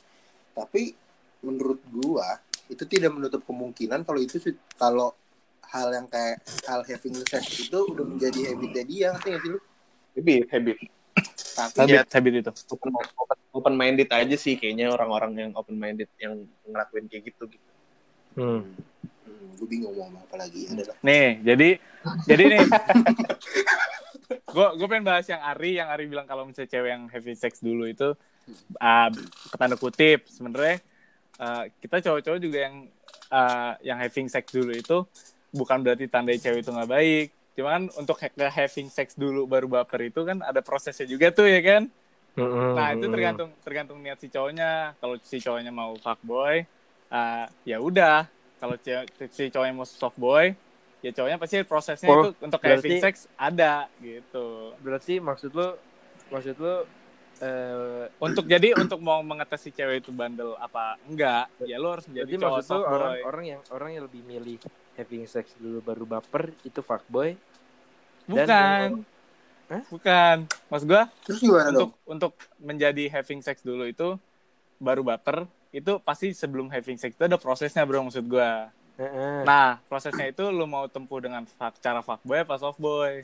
tapi 0.52 0.98
menurut 1.40 1.78
gua 1.88 2.42
itu 2.66 2.82
tidak 2.84 3.14
menutup 3.14 3.46
kemungkinan 3.46 4.02
kalau 4.02 4.20
itu 4.20 4.42
kalau 4.74 5.14
hal 5.72 5.88
yang 5.96 6.08
kayak 6.12 6.44
hal 6.68 6.84
having 6.84 7.16
sex 7.24 7.68
itu 7.68 7.80
udah 7.80 8.06
menjadi 8.06 8.54
habitnya 8.54 8.84
dia 8.84 9.06
ngerti 9.16 9.28
nggak 9.32 9.42
sih 9.42 9.52
lu? 9.56 9.60
Habit 10.20 10.46
habit. 10.52 10.78
Tapi 11.52 11.78
Habit, 11.84 12.08
habit 12.12 12.34
itu. 12.40 12.52
open, 12.72 12.90
open, 12.96 13.38
open 13.52 13.74
minded 13.76 14.10
aja 14.12 14.36
sih 14.40 14.56
kayaknya 14.56 14.92
orang-orang 14.92 15.32
yang 15.36 15.52
open 15.56 15.76
minded 15.76 16.08
yang 16.20 16.48
ngelakuin 16.68 17.08
kayak 17.12 17.32
gitu 17.32 17.48
gitu. 17.52 17.70
Hmm. 18.32 18.64
hmm, 19.28 19.48
gue 19.60 19.68
bingung 19.68 19.92
mau 19.92 20.08
ngomong 20.08 20.24
apa 20.24 20.36
lagi 20.40 20.72
adalah 20.72 20.96
Nih, 21.04 21.44
jadi 21.44 21.70
jadi 22.28 22.44
nih. 22.48 22.62
Gue 24.52 24.68
gue 24.80 24.88
pengen 24.88 25.04
bahas 25.08 25.28
yang 25.28 25.44
Ari 25.44 25.76
yang 25.76 25.92
Ari 25.92 26.08
bilang 26.08 26.24
kalau 26.24 26.48
misalnya 26.48 26.72
cewek 26.72 26.90
yang 26.92 27.04
heavy 27.12 27.36
sex 27.36 27.60
dulu 27.60 27.84
itu 27.88 28.16
uh, 28.80 29.10
ketanda 29.52 29.76
kutip. 29.76 30.24
Sebenarnya 30.28 30.80
uh, 31.40 31.68
kita 31.84 32.00
cowok-cowok 32.00 32.40
juga 32.40 32.58
yang 32.68 32.88
uh, 33.32 33.74
yang 33.84 33.98
having 34.00 34.28
sex 34.28 34.52
dulu 34.52 34.72
itu 34.76 35.04
bukan 35.52 35.84
berarti 35.84 36.08
tanda 36.08 36.32
cewek 36.32 36.64
itu 36.64 36.72
nggak 36.72 36.90
baik. 36.90 37.28
Cuma 37.52 37.70
kan 37.76 37.84
untuk 38.00 38.16
ke 38.18 38.48
having 38.48 38.88
sex 38.88 39.14
dulu 39.14 39.44
baru 39.44 39.68
baper 39.68 40.08
itu 40.08 40.24
kan 40.24 40.40
ada 40.40 40.64
prosesnya 40.64 41.04
juga 41.04 41.30
tuh 41.30 41.46
ya 41.46 41.60
kan? 41.60 41.84
Nah 42.40 42.96
itu 42.96 43.12
tergantung 43.12 43.50
tergantung 43.60 43.98
niat 44.00 44.18
si 44.18 44.32
cowoknya. 44.32 44.96
Kalau 44.98 45.16
si 45.20 45.38
cowoknya 45.38 45.70
mau 45.70 45.92
fuckboy 46.00 46.64
uh, 47.12 47.46
ya 47.68 47.78
udah. 47.78 48.24
Kalau 48.56 48.80
si 49.28 49.52
cowoknya 49.52 49.76
mau 49.76 49.84
soft 49.84 50.16
boy 50.16 50.56
ya 51.02 51.10
cowoknya 51.12 51.42
pasti 51.42 51.66
prosesnya 51.66 52.08
Oh, 52.08 52.30
itu 52.30 52.30
untuk 52.40 52.62
berarti- 52.62 52.88
having 52.88 53.02
sex 53.02 53.26
ada 53.36 53.90
gitu. 54.00 54.72
Berarti 54.80 55.20
maksud 55.20 55.52
lo 55.52 55.76
maksud 56.32 56.56
lo 56.62 56.76
eh 57.42 58.06
untuk 58.22 58.46
jadi 58.46 58.78
untuk 58.78 59.02
mau 59.02 59.18
mengetes 59.26 59.66
si 59.66 59.74
cewek 59.74 60.06
itu 60.06 60.14
bandel 60.14 60.54
apa 60.62 60.94
enggak 61.10 61.50
ya 61.66 61.82
lo 61.82 61.98
harus 61.98 62.06
menjadi 62.06 62.30
Jadi 62.30 62.38
cowok 62.38 62.54
maksud 62.54 62.70
lu 62.70 62.84
orang 62.86 63.14
orang 63.26 63.46
yang 63.50 63.62
orang 63.74 63.90
yang 63.98 64.04
lebih 64.06 64.22
milih 64.22 64.58
having 65.02 65.26
sex 65.26 65.50
dulu 65.56 65.82
baru 65.82 66.06
baper 66.08 66.54
itu 66.62 66.80
fuckboy. 66.80 67.34
dan 68.24 68.30
bukan 68.30 68.48
yang- 68.48 69.04
Hah? 69.68 69.84
bukan 69.88 70.36
maksud 70.68 70.86
gua 70.86 71.04
Terus 71.22 71.40
gimana 71.40 71.68
untuk 71.70 71.90
dong? 71.90 71.92
untuk 72.08 72.32
menjadi 72.58 73.04
having 73.10 73.40
sex 73.40 73.60
dulu 73.62 73.84
itu 73.84 74.16
baru 74.78 75.02
baper 75.02 75.44
itu 75.72 75.98
pasti 76.00 76.30
sebelum 76.32 76.68
having 76.68 76.96
sex 76.96 77.12
itu 77.12 77.24
ada 77.24 77.36
prosesnya 77.36 77.82
bro 77.82 78.02
maksud 78.02 78.24
gua 78.26 78.70
Heeh. 78.94 79.42
nah 79.42 79.80
prosesnya 79.82 80.28
itu 80.28 80.44
lu 80.46 80.64
mau 80.66 80.86
tempuh 80.86 81.18
dengan 81.18 81.42
fuck, 81.46 81.80
cara 81.80 82.00
fuckboy 82.00 82.40
apa 82.40 82.56
softboy 82.56 83.24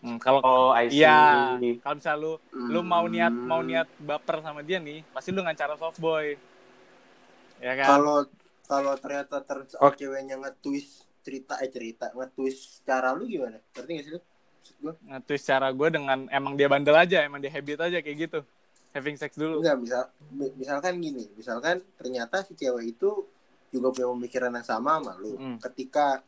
hmm, 0.00 0.16
kalau 0.18 0.40
Oh, 0.40 0.70
I 0.72 0.88
see. 0.88 0.98
iya 0.98 1.54
kalau 1.78 1.94
misalnya 1.94 2.18
lu 2.18 2.32
lu 2.66 2.80
mau 2.82 3.04
niat 3.04 3.30
Hmm. 3.30 3.44
mau 3.44 3.60
niat 3.60 3.86
baper 3.96 4.40
sama 4.40 4.60
dia 4.60 4.76
nih 4.78 5.04
pasti 5.08 5.30
lu 5.30 5.38
dengan 5.38 5.54
cara 5.54 5.76
softboy 5.76 6.34
ya 7.60 7.72
kan 7.76 7.86
Kalau 7.92 8.18
kalau 8.64 8.96
ternyata 8.96 9.44
ter 9.44 9.58
Oke. 9.80 9.96
ceweknya 10.00 10.40
nge-twist 10.40 11.04
cerita 11.24 11.56
eh 11.60 11.70
cerita 11.72 12.12
nge-twist 12.12 12.84
cara 12.84 13.12
lu 13.12 13.28
gimana? 13.28 13.60
Ngerti 13.76 13.90
gak 13.92 14.04
sih 14.04 14.12
lu? 14.16 14.20
Nge-twist 15.08 15.44
cara 15.48 15.68
gue 15.72 15.88
dengan 15.92 16.18
emang 16.32 16.56
dia 16.56 16.68
bandel 16.68 16.96
aja, 16.96 17.24
emang 17.24 17.40
dia 17.40 17.52
habit 17.52 17.80
aja 17.80 17.98
kayak 18.00 18.18
gitu. 18.28 18.40
Having 18.94 19.16
sex 19.18 19.34
dulu. 19.34 19.58
Enggak, 19.58 19.76
misal 19.82 20.02
mi- 20.30 20.54
misalkan 20.54 21.02
gini, 21.02 21.26
misalkan 21.34 21.82
ternyata 21.98 22.46
si 22.46 22.54
cewek 22.54 22.94
itu 22.94 23.26
juga 23.74 23.90
punya 23.90 24.06
pemikiran 24.14 24.54
yang 24.54 24.66
sama 24.66 25.02
sama 25.02 25.12
lu. 25.18 25.34
Mm. 25.34 25.58
Ketika 25.58 26.22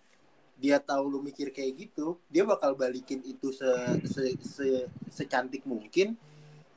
dia 0.58 0.82
tahu 0.82 1.04
lu 1.06 1.18
mikir 1.22 1.54
kayak 1.54 1.72
gitu, 1.78 2.18
dia 2.26 2.42
bakal 2.42 2.74
balikin 2.74 3.22
itu 3.22 3.54
se, 3.54 3.70
se, 4.08 4.22
se- 4.42 4.88
secantik 5.12 5.62
mungkin 5.62 6.18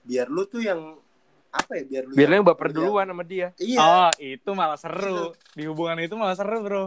biar 0.06 0.30
lu 0.30 0.46
tuh 0.46 0.62
yang 0.62 1.00
apa 1.50 1.72
ya 1.82 1.84
biar 1.86 2.04
lu 2.06 2.14
Biar 2.14 2.30
yang 2.30 2.46
baper 2.46 2.70
duluan 2.70 3.10
sama 3.10 3.24
dia. 3.26 3.52
Iya. 3.58 3.80
Oh, 3.82 4.12
itu 4.22 4.50
malah 4.54 4.78
seru. 4.78 5.34
Di 5.58 5.66
hubungan 5.66 5.98
itu 5.98 6.14
malah 6.14 6.38
seru, 6.38 6.62
bro. 6.62 6.86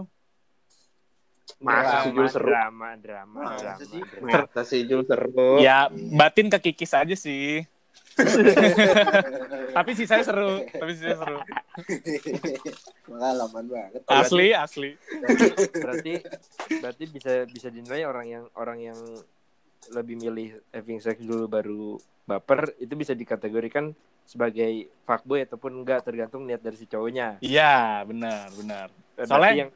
Masa 1.58 2.06
sih 2.06 2.10
Jul 2.14 2.26
seru? 2.30 2.48
drama, 2.48 2.94
drama, 2.98 3.54
Masa 3.54 3.78
drama, 3.78 3.84
sih? 3.86 4.02
drama. 4.02 4.26
Masa 4.46 4.60
sih 4.66 4.80
Jul 4.86 5.02
seru? 5.06 5.58
Ya, 5.58 5.90
batin 6.14 6.50
kekikis 6.50 6.94
aja 6.94 7.14
sih. 7.18 7.66
Tapi 9.76 9.90
sisanya 9.96 10.24
seru. 10.26 10.62
Tapi 10.68 10.92
sisanya 10.94 11.18
seru. 11.22 11.38
Pengalaman 13.08 13.64
banget. 13.66 14.02
Asli, 14.06 14.52
asli. 14.52 14.90
berarti 15.72 16.12
berarti 16.82 17.04
bisa 17.08 17.32
bisa 17.48 17.68
dinilai 17.72 18.04
orang 18.04 18.26
yang 18.28 18.44
orang 18.54 18.78
yang 18.78 18.98
lebih 19.90 20.14
milih 20.16 20.48
having 20.70 20.98
sex 20.98 21.18
dulu 21.18 21.44
baru 21.44 21.98
baper 22.22 22.78
itu 22.78 22.94
bisa 22.94 23.12
dikategorikan 23.12 23.90
sebagai 24.22 24.70
fuckboy 25.02 25.42
ataupun 25.42 25.74
enggak 25.76 26.06
tergantung 26.06 26.46
niat 26.46 26.58
dari 26.58 26.76
si 26.76 26.86
cowoknya. 26.86 27.40
Iya, 27.40 28.04
benar, 28.04 28.46
benar. 28.52 28.86
Eh, 29.14 29.26
Soalnya- 29.26 29.34
berarti 29.34 29.58
yang 29.58 29.70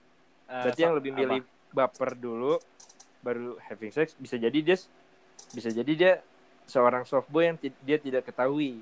Eh, 0.46 0.62
berarti 0.62 0.78
so- 0.78 0.84
yang 0.84 0.94
lebih 0.94 1.10
apa? 1.10 1.18
milih 1.18 1.40
baper 1.68 2.10
dulu 2.14 2.54
baru 3.18 3.58
having 3.60 3.90
sex 3.90 4.14
bisa 4.14 4.38
jadi 4.38 4.54
dia 4.54 4.78
bisa 5.48 5.68
jadi 5.68 5.92
dia 5.92 6.12
seorang 6.64 7.02
softboy 7.02 7.42
yang 7.44 7.56
dia 7.58 7.98
tidak 7.98 8.22
ketahui. 8.24 8.78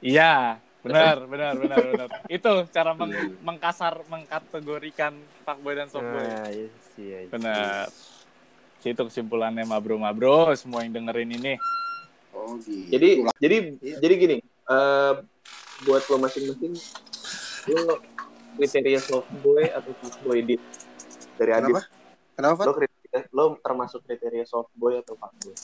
Iya, 0.00 0.56
benar, 0.80 1.24
benar, 1.26 1.52
benar, 1.54 1.78
benar. 1.92 2.08
Itu 2.26 2.64
cara 2.66 2.92
meng- 2.92 3.36
mengkasar, 3.38 4.00
mengkategorikan 4.06 5.12
fuckboy 5.42 5.74
dan 5.74 5.86
softboy. 5.86 6.16
Nah, 6.18 6.48
yes, 6.48 6.72
yes, 6.96 7.28
Benar. 7.28 7.86
Itu 8.82 9.06
kesimpulannya 9.06 9.62
Mabro 9.62 9.94
Mabro 9.94 10.50
semua 10.58 10.82
yang 10.82 10.98
dengerin 10.98 11.30
ini. 11.38 11.54
Oh 12.34 12.58
gitu. 12.58 12.90
Jadi 12.90 13.08
jadi 13.38 13.56
Iya. 13.78 13.96
jadi 14.02 14.14
gini, 14.18 14.36
eh 14.42 15.12
buat 15.82 16.02
lo 16.10 16.16
masing-masing, 16.18 16.74
lo 17.70 18.00
kriteria 18.58 19.00
soft 19.00 19.30
boy 19.40 19.64
atau 19.70 19.92
soft 20.02 20.18
boy 20.26 20.38
dit 20.42 20.62
dari 21.38 21.52
Adit. 21.54 21.70
Kenapa? 21.70 21.82
Kenapa? 22.34 22.54
Fat? 22.58 22.66
Lo 22.66 22.72
kriteria, 22.74 23.20
lo 23.30 23.44
termasuk 23.60 24.00
kriteria 24.04 24.44
soft 24.48 24.72
boy 24.74 24.98
atau 24.98 25.14
fuck 25.14 25.32
boy? 25.42 25.54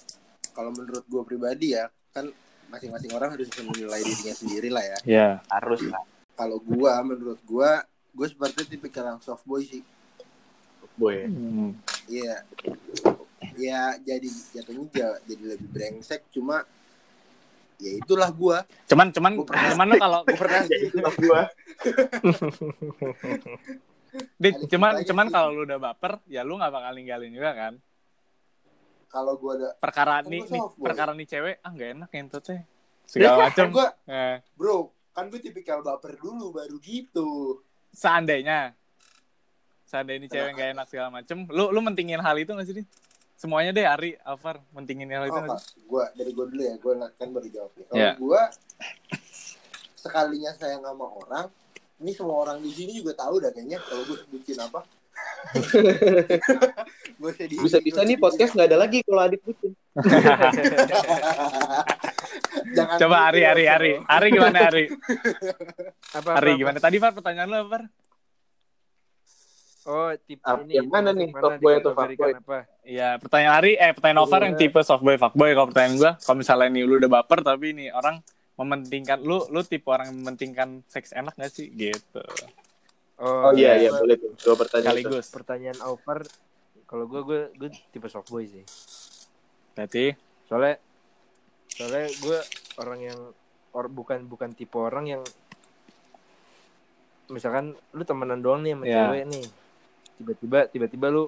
Kalau 0.54 0.70
menurut 0.74 1.04
gue 1.07 1.22
pribadi 1.22 1.78
ya, 1.78 1.87
kan 2.11 2.26
masing-masing 2.68 3.14
orang 3.14 3.33
harus 3.33 3.46
bisa 3.46 3.62
menilai 3.62 4.02
dirinya 4.02 4.35
sendiri 4.35 4.68
lah 4.68 4.85
ya. 4.85 4.98
Ya. 5.07 5.28
Harus 5.48 5.81
lah 5.87 6.02
Kalau 6.38 6.62
gua, 6.62 7.02
menurut 7.02 7.38
gua, 7.42 7.83
gue 8.14 8.26
seperti 8.26 8.78
tipikal 8.78 9.07
yang 9.07 9.18
soft 9.22 9.42
boy 9.42 9.62
sih. 9.62 9.83
soft 10.78 10.94
boy. 10.94 11.26
Hmm. 11.26 11.74
Iya. 12.09 12.37
Ya 13.55 13.81
jadi 13.99 14.27
jatuhnya 14.53 14.85
ja- 14.90 15.21
jadi 15.25 15.44
lebih 15.53 15.68
brengsek 15.68 16.27
cuma 16.31 16.64
ya 17.77 17.92
itulah 17.94 18.31
gua. 18.31 18.66
Cuman 18.87 19.11
cuman 19.11 19.33
Gua 19.35 19.47
pernah- 19.47 19.71
cuman 19.71 19.87
lo 19.87 19.94
kalau 19.97 20.21
Gua 20.25 20.35
pernah 20.37 20.61
Ya 20.64 20.79
itu 20.81 20.97
soft 20.97 21.18
gua. 21.21 21.42
Cuman 24.66 25.05
cuman 25.05 25.27
kalau 25.29 25.53
lu 25.53 25.62
udah 25.62 25.77
baper, 25.79 26.16
ya 26.27 26.40
lu 26.40 26.57
nggak 26.57 26.73
bakal 26.73 26.92
ninggalin 26.92 27.29
juga 27.31 27.53
kan. 27.53 27.75
kalau 29.07 29.37
gua 29.37 29.53
ada 29.55 29.68
Perkara 29.75 30.21
Kan 30.21 30.29
nih, 30.29 30.44
nih 30.44 30.61
perkara 30.77 31.12
nih 31.12 31.25
cewek, 31.27 31.57
ah 31.61 31.71
nggak 31.71 31.90
enak 31.94 32.09
ngentut 32.11 32.42
teh. 32.42 32.61
Segala 33.05 33.47
macam. 33.47 33.64
kan 33.64 33.68
gua 33.71 33.88
Eh, 34.07 34.37
bro 34.53 34.77
kan 35.11 35.27
gue 35.27 35.40
tipikal 35.40 35.81
baper 35.81 36.14
dulu 36.14 36.53
baru 36.53 36.79
gitu 36.79 37.59
seandainya 37.90 38.71
seandainya 39.88 40.20
ini 40.20 40.29
cewek 40.29 40.53
nggak 40.53 40.70
enak 40.77 40.87
segala 40.92 41.09
macem, 41.09 41.48
lu 41.48 41.72
lu 41.72 41.81
mentingin 41.81 42.20
hal 42.20 42.37
itu 42.37 42.53
nggak 42.53 42.68
sih? 42.68 42.85
Semuanya 43.38 43.70
deh 43.72 43.87
Ari, 43.88 44.18
Alvar, 44.20 44.61
mentingin 44.77 45.09
hal 45.09 45.31
itu 45.31 45.38
oh, 45.40 45.57
sih? 45.57 45.81
gua 45.88 46.05
dari 46.12 46.31
gua 46.37 46.44
dulu 46.51 46.62
ya 46.62 46.74
gua 46.77 46.92
kan 47.16 47.29
baru 47.33 47.48
jawab 47.48 47.72
nih 47.79 47.85
kalau 47.88 47.96
Ya. 47.96 48.12
gua 48.20 48.42
sekalinya 49.96 50.51
sayang 50.59 50.83
sama 50.85 51.07
orang 51.07 51.46
ini 51.98 52.12
semua 52.14 52.37
orang 52.46 52.62
di 52.62 52.70
sini 52.70 52.94
juga 52.98 53.14
tahu 53.18 53.42
dah 53.42 53.51
kayaknya 53.51 53.83
kalau 53.83 54.07
gue 54.07 54.18
sebutin 54.22 54.59
apa 54.62 54.81
sedih- 57.35 57.59
Bisa-bisa 57.59 58.01
nih 58.07 58.14
podcast 58.18 58.55
nggak 58.55 58.68
ada 58.70 58.79
lagi 58.79 59.03
kalau 59.03 59.22
Adit 59.27 59.42
bucin. 59.42 59.74
Jangan 62.74 62.96
Coba 63.03 63.16
gitu 63.18 63.29
Ari, 63.29 63.40
ya, 63.42 63.51
Ari. 63.51 63.64
Ari, 63.66 63.92
Ari 64.07 64.27
gimana 64.31 64.59
Ari? 64.70 64.85
Apa, 66.18 66.31
Ari 66.38 66.51
apa, 66.55 66.59
gimana? 66.59 66.79
Tadi 66.79 66.96
Far 67.03 67.12
pertanyaan 67.14 67.48
lu 67.51 67.59
Far? 67.66 67.83
Oh, 69.88 70.12
tipe 70.20 70.44
Ah, 70.44 70.61
ini 70.61 70.77
yang 70.77 70.92
mana 70.92 71.11
nih, 71.11 71.33
softboy 71.33 71.81
atau 71.81 71.96
fuckboy? 71.96 72.37
Iya, 72.85 73.16
pertanyaan 73.16 73.55
Ari, 73.57 73.72
eh 73.72 73.90
pertanyaan 73.90 74.20
Over 74.20 74.37
Iya. 74.37 74.44
yang 74.44 74.57
tipe 74.61 74.81
softboy 74.85 75.16
fuckboy. 75.16 75.51
Kalau 75.51 75.66
pertanyaan 75.66 75.94
gua, 75.96 76.11
kalau 76.20 76.37
misalnya 76.37 76.68
nih 76.68 76.83
lu 76.85 76.94
udah 77.01 77.11
baper 77.11 77.40
tapi 77.40 77.72
nih 77.72 77.88
orang 77.90 78.20
mementingkan 78.55 79.16
lu, 79.18 79.48
lu 79.48 79.64
tipe 79.64 79.88
orang 79.88 80.12
yang 80.12 80.18
mementingkan 80.20 80.68
seks 80.85 81.16
enak 81.16 81.33
gak 81.35 81.48
sih? 81.48 81.72
Gitu. 81.72 82.20
Oh 83.16 83.51
iya 83.51 83.81
iya 83.81 83.90
boleh 83.90 84.14
tuh. 84.14 84.37
Dua 84.37 84.57
pertanyaan. 84.57 84.92
itu. 84.94 85.09
Sekaligus. 85.09 85.27
Pertanyaan 85.33 85.79
over 85.83 86.18
kalau 86.85 87.05
gue 87.05 87.20
gue 87.24 87.40
gue 87.57 87.68
tipe 87.88 88.07
softboy 88.07 88.44
sih. 88.44 88.64
Berarti 89.72 90.12
Soalnya 90.44 90.77
soalnya 91.70 92.09
gue 92.14 92.38
orang 92.77 93.01
yang 93.03 93.18
or, 93.70 93.85
bukan 93.87 94.24
bukan 94.24 94.53
tipe 94.53 94.74
orang 94.74 95.09
yang 95.09 95.22
misalkan 97.29 97.72
lu 97.90 98.03
temenan 98.03 98.40
doang 98.40 98.61
nih 98.61 98.72
sama 98.72 98.85
Iya. 98.85 98.96
cewek 99.03 99.24
nih. 99.29 99.46
Tiba-tiba 100.18 100.59
tiba-tiba 100.68 101.07
lu 101.09 101.24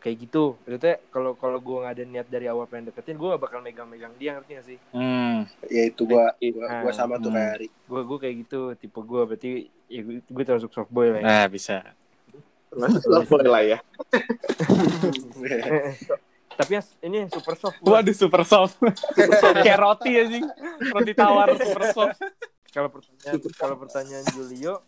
kayak 0.00 0.16
gitu. 0.28 0.54
Maksudnya 0.64 0.96
kalau 1.10 1.34
kalau 1.34 1.58
gue 1.58 1.76
nggak 1.82 1.94
ada 1.98 2.04
niat 2.06 2.28
dari 2.30 2.46
awal 2.46 2.70
pengen 2.70 2.94
deketin, 2.94 3.18
gue 3.18 3.26
gak 3.26 3.42
bakal 3.42 3.58
megang-megang 3.58 4.14
dia 4.16 4.38
ngerti 4.38 4.52
gak 4.54 4.66
sih? 4.70 4.78
hmm, 4.94 5.50
ya 5.66 5.82
itu 5.90 6.02
gua 6.06 6.30
gua, 6.38 6.66
gua 6.86 6.90
Nah, 6.90 6.94
sama 6.94 7.18
tuh 7.18 7.34
hmm. 7.34 7.36
kayak 7.36 7.50
Ari 7.58 7.68
Gue 7.90 8.00
gue 8.06 8.18
kayak 8.22 8.34
gitu 8.46 8.60
tipe 8.78 9.00
gue 9.02 9.22
berarti 9.26 9.50
ya 9.90 10.00
gue, 10.06 10.22
gue 10.22 10.44
termasuk 10.46 10.70
softboy 10.70 11.10
lah 11.10 11.20
ya. 11.20 11.26
nah 11.26 11.44
bisa. 11.50 11.82
Termasuk 12.70 13.00
soft 13.02 13.30
boy 13.30 13.46
lah 13.46 13.62
ya. 13.64 13.78
Tapi 16.56 16.70
yang 16.72 16.86
ini 17.04 17.16
yang 17.24 17.30
super 17.30 17.54
soft. 17.56 17.78
gua. 17.84 18.00
Waduh 18.00 18.16
super 18.16 18.42
soft. 18.48 18.76
Kayak 19.64 19.78
roti 19.80 20.10
ya 20.12 20.24
sih. 20.28 20.42
Roti 20.92 21.12
tawar 21.12 21.48
super 21.56 21.84
soft. 21.92 22.18
kalau 22.76 22.92
pertanyaan 22.92 23.40
kalau 23.56 23.76
pertanyaan 23.80 24.24
Julio 24.36 24.84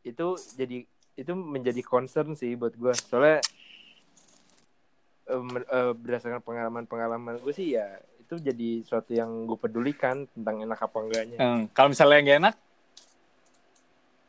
itu 0.00 0.26
jadi 0.56 0.88
itu 1.20 1.32
menjadi 1.36 1.84
concern 1.84 2.32
sih 2.32 2.56
buat 2.56 2.72
gue 2.72 2.92
soalnya 2.96 3.44
eh, 5.28 5.42
eh, 5.68 5.92
berdasarkan 5.92 6.40
pengalaman-pengalaman 6.40 7.36
gue 7.44 7.52
sih 7.52 7.76
ya 7.76 8.00
itu 8.24 8.38
jadi 8.40 8.70
suatu 8.86 9.10
yang 9.10 9.44
gue 9.44 9.58
pedulikan 9.58 10.22
tentang 10.30 10.62
enak 10.62 10.78
apa 10.78 10.96
enggaknya. 11.02 11.38
Hmm, 11.42 11.66
kalau 11.74 11.90
misalnya 11.90 12.14
yang 12.14 12.26
gak 12.30 12.40
enak, 12.46 12.54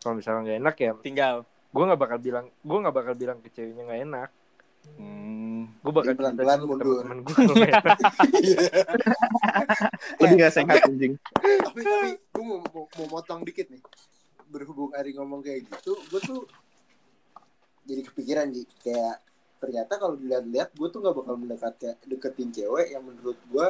Kalau 0.02 0.16
misalnya 0.18 0.42
nggak 0.42 0.60
enak 0.66 0.76
ya 0.82 0.92
tinggal. 1.06 1.36
gue 1.72 1.84
nggak 1.86 2.02
bakal 2.02 2.18
bilang 2.18 2.46
gue 2.66 2.78
nggak 2.82 2.96
bakal 2.98 3.14
bilang 3.14 3.38
ke 3.46 3.54
ceweknya 3.54 3.86
nggak 3.86 4.02
enak. 4.10 4.30
Hmm. 4.98 5.70
Gue 5.86 5.94
bakal 5.94 6.18
dulu 6.18 6.34
ke 6.34 6.66
mundur. 6.66 6.86
temen-temen 7.06 7.20
gue 7.22 7.36
kalau 7.38 7.54
nggak 7.54 7.74
enak. 7.78 7.98
Lebih 10.26 10.36
nggak 10.42 10.54
sehat 10.58 10.82
anjing. 10.90 11.14
tapi 11.38 11.80
tapi 11.86 12.10
gue 12.18 12.42
mau, 12.42 12.58
mau 12.74 12.86
mau 12.90 13.08
motong 13.14 13.46
dikit 13.46 13.70
nih 13.70 13.86
berhubung 14.50 14.92
Ari 14.98 15.14
ngomong 15.16 15.46
kayak 15.46 15.70
gitu 15.70 15.94
gue 16.10 16.22
tuh 16.26 16.42
jadi 17.84 18.02
kepikiran 18.04 18.48
sih 18.50 18.66
kayak 18.80 19.16
ternyata 19.58 19.94
kalau 19.96 20.16
dilihat-lihat 20.16 20.70
gue 20.72 20.88
tuh 20.88 21.00
nggak 21.00 21.16
bakal 21.16 21.36
mendekat 21.36 21.74
deketin 22.04 22.50
cewek 22.50 22.88
yang 22.90 23.02
menurut 23.02 23.38
gue 23.44 23.68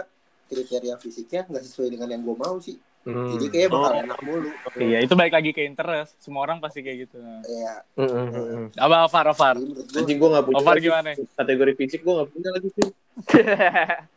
kriteria 0.47 0.95
fisiknya 0.95 1.43
nggak 1.45 1.63
sesuai 1.63 1.89
dengan 1.89 2.07
yang 2.09 2.21
gue 2.21 2.35
mau 2.35 2.57
sih 2.57 2.79
Hmm. 3.01 3.33
jadi 3.33 3.45
kayak 3.49 3.69
bakal 3.71 3.91
Oh. 3.91 4.03
enak 4.05 4.19
mulu 4.21 4.49
Iya, 4.77 4.97
itu 5.01 5.13
balik 5.17 5.33
lagi 5.33 5.49
ke 5.51 5.65
interest. 5.65 6.21
Semua 6.21 6.45
orang 6.45 6.61
pasti 6.61 6.85
kayak 6.85 7.09
gitu. 7.09 7.17
ya 7.41 7.81
Hmm, 7.97 8.29
hmm. 8.29 8.65
Apa 8.77 9.09
Ovar, 9.09 9.25
Ovar? 9.25 9.55
jadi 9.57 9.65
menurut 9.65 9.87
gue 9.89 9.97
Anjing 9.97 10.17
gue 10.21 10.29
nggak 10.29 10.45
punya. 10.45 10.57
Ovar 10.61 10.75
gimana? 10.77 11.09
Kategori 11.33 11.73
fisik 11.73 11.99
gue 12.05 12.13
nggak 12.13 12.29
punya 12.29 12.49
lagi 12.53 12.69
sih. 12.69 12.87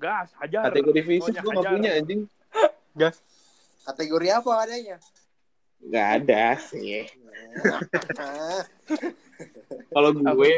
Gas, 0.00 0.28
hajar. 0.34 0.62
Kategori 0.66 1.00
fisik 1.04 1.34
gue 1.36 1.52
nggak 1.52 1.70
punya 1.70 1.90
anjing. 1.94 2.20
Gas. 2.94 3.16
kategori 3.84 4.28
apa 4.32 4.50
adanya 4.64 4.96
Nggak 5.84 6.06
ada 6.16 6.44
sih. 6.56 7.04
Kalau 9.94 10.10
gue, 10.12 10.52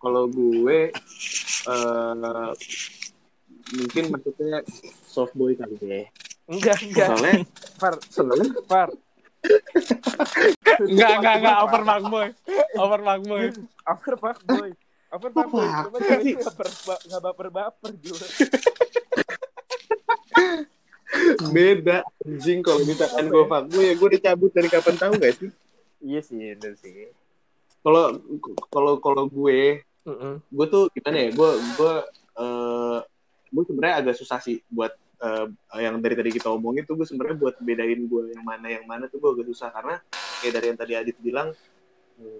kalau 0.00 0.24
gue, 0.28 0.78
eh 1.66 2.12
mungkin 3.74 4.04
maksudnya 4.14 4.62
soft 5.08 5.34
boy 5.34 5.58
kali 5.58 5.74
deh. 5.82 6.06
Enggak, 6.46 6.78
enggak. 6.86 7.08
Soalnya, 7.10 7.34
Far, 7.80 7.94
soalnya 8.06 8.46
Far. 8.70 8.88
Enggak, 10.86 11.10
enggak, 11.18 11.34
enggak. 11.42 11.56
Over. 11.66 11.80
Over 11.82 11.82
fuckboy. 11.82 12.28
Over 12.78 14.14
fuck 14.20 14.38
boy. 14.46 14.70
Over 15.10 15.30
fuck 15.34 15.50
boy. 15.50 15.66
fuck 15.66 15.90
Cuma 15.90 15.98
boy 15.98 16.00
cewek 16.06 16.22
sih? 16.22 16.34
nggak 16.38 17.00
nggak 17.10 17.20
baper-baper 17.22 17.92
juga. 17.98 18.26
beda 21.48 22.04
anjing 22.26 22.60
kalau 22.60 22.84
misalkan 22.84 23.24
gue 23.32 23.44
fuckboy 23.48 23.84
ya 23.88 23.94
gue 23.96 24.08
dicabut 24.18 24.50
dari 24.52 24.68
kapan 24.68 24.94
tahu 25.00 25.12
gak 25.16 25.32
sih? 25.40 25.50
Iya 26.06 26.20
sih, 26.22 26.38
bener 26.54 26.74
sih. 26.78 27.10
Kalau 27.82 28.14
kalau 28.70 28.92
kalau 29.02 29.24
gue 29.26 29.82
Mm-mm. 30.06 30.38
gue 30.38 30.66
tuh 30.70 30.86
gimana 30.94 31.18
ya 31.18 31.28
gue 31.34 31.50
gue 31.74 31.94
eh 32.38 32.98
gue 33.50 33.62
sebenarnya 33.66 33.96
agak 34.06 34.14
susah 34.14 34.38
sih 34.38 34.62
buat 34.70 34.94
eh, 35.18 35.46
yang 35.82 35.98
dari 35.98 36.14
tadi 36.14 36.30
kita 36.30 36.46
omongin 36.46 36.86
tuh 36.86 36.94
gue 36.94 37.06
sebenarnya 37.06 37.34
buat 37.38 37.58
bedain 37.58 38.06
gue 38.06 38.22
yang 38.30 38.44
mana 38.46 38.66
yang 38.70 38.86
mana 38.86 39.10
tuh 39.10 39.18
gue 39.18 39.30
agak 39.34 39.46
susah 39.50 39.74
karena 39.74 39.98
kayak 40.42 40.52
dari 40.54 40.66
yang 40.70 40.78
tadi 40.78 40.92
Adit 40.94 41.16
bilang 41.18 41.50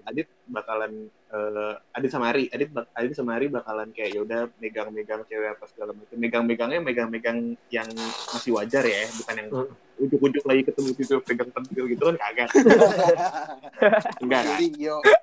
Adit 0.03 0.25
bakalan 0.45 0.89
eh, 1.27 1.73
Adit 1.91 2.09
sama 2.09 2.29
Ari 2.29 2.49
Adit 2.49 2.69
bak- 2.69 2.89
Adit 2.91 3.13
sama 3.13 3.35
Ari 3.35 3.45
bakalan 3.47 3.91
kayak 3.91 4.09
ya 4.11 4.19
udah 4.19 4.41
megang-megang 4.57 5.21
cewek 5.23 5.53
apa 5.53 5.65
segala 5.67 5.91
macam 5.91 6.17
megang-megangnya 6.17 6.79
megang-megang 6.79 7.37
yang 7.67 7.85
masih 8.27 8.51
wajar 8.51 8.81
ya 8.81 9.05
bukan 9.15 9.35
yang 9.35 9.49
Hmm. 9.49 9.69
ujuk-ujuk 9.99 10.43
lagi 10.43 10.61
ketemu 10.63 10.89
gitu 10.95 11.15
pegang 11.21 11.49
pentil 11.51 11.85
gitu 11.85 12.03
kan 12.03 12.15
kagak 12.19 12.49
enggak 14.23 14.41
kan 14.43 14.59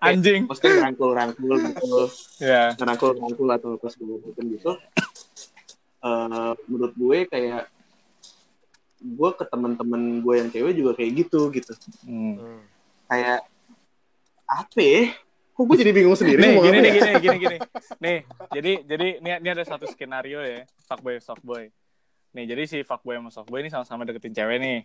Anjing. 0.00 0.40
maksudnya 0.44 0.82
rangkul-rangkul 0.82 1.54
gitu 1.60 1.86
Ya. 2.38 2.74
rangkul-rangkul 2.76 3.48
atau 3.48 3.74
apa 3.74 3.86
segala 3.88 4.18
macam 4.20 4.44
gitu 4.44 4.70
eh, 6.00 6.52
menurut 6.64 6.94
gue 6.94 7.18
kayak 7.24 7.64
gue 9.00 9.30
ke 9.32 9.44
teman-teman 9.44 10.02
gue 10.20 10.34
yang 10.36 10.48
cewek 10.48 10.74
juga 10.74 10.94
kayak 10.94 11.12
gitu 11.18 11.50
gitu 11.50 11.72
Hmm. 12.02 12.34
Hmm. 12.36 12.60
kayak 13.06 13.40
apa 14.46 14.80
ya? 14.80 15.12
Kok 15.54 15.70
gue 15.70 15.76
jadi 15.86 15.92
bingung 15.94 16.18
sendiri 16.18 16.42
Nih, 16.42 16.58
gini 16.58 16.78
nih, 16.82 16.92
gini, 16.98 17.12
gini, 17.22 17.36
gini. 17.38 17.58
Nih, 18.02 18.18
jadi 18.50 18.72
jadi 18.82 19.06
ini, 19.22 19.30
ini 19.38 19.48
ada 19.54 19.62
satu 19.62 19.86
skenario 19.86 20.42
ya, 20.42 20.66
fuckboy 20.90 21.22
softboy. 21.22 21.70
Nih, 22.34 22.44
jadi 22.50 22.62
si 22.66 22.78
fuckboy 22.82 23.14
sama 23.22 23.30
softboy 23.30 23.62
ini 23.62 23.70
sama-sama 23.70 24.02
deketin 24.02 24.34
cewek 24.34 24.58
nih, 24.58 24.78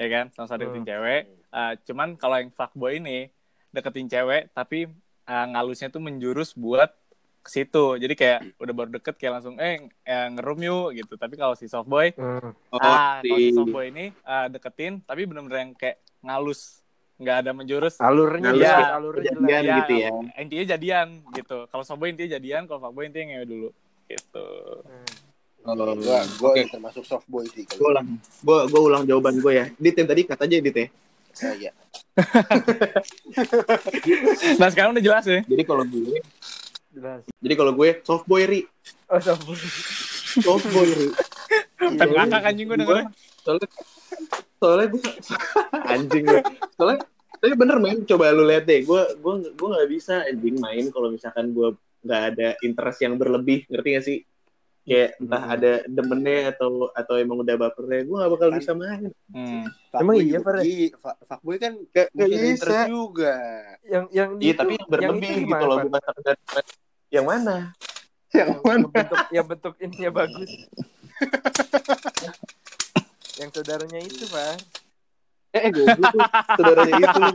ya 0.00 0.06
kan? 0.08 0.24
Sama-sama 0.32 0.64
deketin 0.64 0.88
cewek. 0.88 1.22
Eh, 1.28 1.72
cuman 1.84 2.16
kalau 2.16 2.40
yang 2.40 2.48
fuckboy 2.48 2.96
ini 2.96 3.28
deketin 3.68 4.08
cewek, 4.08 4.48
tapi 4.56 4.88
eh, 5.28 5.46
ngalusnya 5.52 5.92
tuh 5.92 6.00
menjurus 6.00 6.56
buat 6.56 6.88
ke 7.44 7.50
situ. 7.52 8.00
Jadi 8.00 8.16
kayak 8.16 8.56
udah 8.56 8.72
baru 8.72 8.90
deket 8.96 9.20
kayak 9.20 9.32
langsung 9.36 9.60
eh, 9.60 9.92
eh 10.08 10.26
ngerum 10.32 10.64
yuk 10.64 10.96
gitu. 10.96 11.20
Tapi 11.20 11.36
kalau 11.36 11.52
si 11.52 11.68
softboy, 11.68 12.16
Hmm. 12.16 12.56
Oh, 12.72 12.80
ah 12.80 13.20
kalau 13.20 13.36
si 13.36 13.52
softboy 13.52 13.92
ini 13.92 14.08
eh, 14.08 14.46
deketin, 14.48 15.04
tapi 15.04 15.28
bener-bener 15.28 15.68
yang 15.68 15.72
kayak 15.76 16.00
ngalus, 16.24 16.80
nggak 17.14 17.36
ada 17.40 17.50
menjurus. 17.50 17.94
Alurnya 17.96 18.50
Ngalur 18.50 18.60
ya, 18.60 18.76
alurnya 18.92 19.30
kejadian 19.30 19.62
jelas. 19.62 19.78
gitu 19.78 19.94
ya. 19.96 20.10
intinya 20.36 20.64
jadian 20.68 21.06
gitu 21.30 21.58
kalau 21.66 21.82
softboy 21.82 22.08
intinya 22.08 22.30
jadian 22.34 22.62
kalau 22.64 22.80
fuckboy 22.82 23.04
intinya 23.06 23.26
ngewe 23.32 23.46
dulu 23.46 23.68
gitu 24.04 24.46
Hmm. 24.84 25.06
Oh, 25.64 25.96
gue 25.96 25.96
gue 26.36 26.50
Oke. 26.52 26.68
termasuk 26.68 27.02
soft 27.02 27.24
boy 27.24 27.40
sih 27.48 27.64
gue 27.64 27.72
kalau 27.72 27.88
ulang, 27.90 28.08
gue 28.20 28.58
gue 28.68 28.80
ulang 28.82 29.02
jawaban 29.04 29.38
gue 29.38 29.52
ya. 29.54 29.66
Dit 29.74 29.96
yang 29.96 30.04
tadi 30.04 30.22
kata 30.22 30.44
aja 30.44 30.56
Dit 30.58 30.76
ya. 30.76 30.86
Oh, 31.40 31.54
iya. 31.56 31.72
nah 34.54 34.68
sekarang 34.68 34.92
udah 34.92 35.02
jelas 35.02 35.24
ya 35.24 35.40
Jadi 35.42 35.62
kalau 35.62 35.82
gue, 35.82 36.20
Jelas. 36.90 37.22
jadi 37.36 37.54
kalau 37.54 37.72
gue 37.72 37.88
soft 38.02 38.22
boy 38.24 38.44
ri, 38.44 38.60
Oh, 39.06 39.18
sombong. 39.18 39.56
soft 40.38 40.66
boy 40.68 40.86
ri. 40.86 41.08
Pengen 41.76 42.10
ngakak 42.14 42.42
anjing 42.44 42.66
gue 42.66 42.78
dengerin 42.78 43.06
Soalnya, 43.40 43.68
soalnya 44.56 44.86
gue 44.88 45.02
anjing 45.92 46.24
gue. 46.24 46.40
Soalnya 46.72 46.98
tapi 47.34 47.52
bener 47.54 47.76
men, 47.76 47.98
coba 48.02 48.32
lu 48.32 48.42
lihat 48.42 48.64
deh. 48.64 48.80
Gue 48.82 49.04
gue 49.14 49.34
gue 49.52 49.68
nggak 49.68 49.88
bisa 49.90 50.24
anjing 50.24 50.56
main 50.56 50.88
kalau 50.88 51.08
misalkan 51.08 51.52
gue 51.52 51.76
nggak 52.00 52.22
ada 52.30 52.48
interest 52.60 52.98
yang 53.00 53.14
berlebih, 53.14 53.64
ngerti 53.66 53.88
gak 53.92 54.04
sih? 54.04 54.18
Kayak 54.82 55.16
entah 55.16 55.40
Hmm. 55.40 55.54
ada 55.54 55.72
demennya 55.86 56.52
atau 56.52 56.68
atau 56.90 57.14
emang 57.16 57.40
udah 57.40 57.56
bapernya, 57.58 58.04
gue 58.04 58.16
gak 58.18 58.32
bakal 58.32 58.48
bisa 58.50 58.72
main. 58.72 59.08
hmm. 59.28 59.64
Emang 59.94 60.14
iya, 60.18 60.36
ya? 60.36 60.60
gi- 60.60 60.92
fa- 60.94 61.16
Fuckboy 61.22 61.56
kan 61.56 61.72
Gak, 61.88 62.08
ada 62.10 62.24
bisa. 62.26 62.44
interest 62.46 62.84
juga. 62.88 63.34
Yang 63.82 64.04
yang 64.10 64.30
Iya, 64.36 64.44
itu- 64.46 64.60
tapi 64.60 64.72
yang 64.74 64.88
berlebih 64.88 65.28
itu 65.30 65.40
gitu 65.46 65.64
loh, 65.64 65.78
bukan 65.82 66.00
sekedar 66.02 66.36
yang 67.10 67.24
mana? 67.24 67.56
Yang 68.28 68.48
yang 68.48 68.60
mana? 68.60 68.86
bentuk 68.90 69.18
yang 69.30 69.46
bentuk 69.46 69.74
ininya 69.78 70.10
bagus. 70.14 70.50
yang 73.40 73.50
saudaranya 73.50 74.00
itu, 74.02 74.26
Pak. 74.30 74.56
Eh, 75.54 75.70
gue 75.70 75.86
saudaranya 76.58 76.98
itu. 76.98 77.22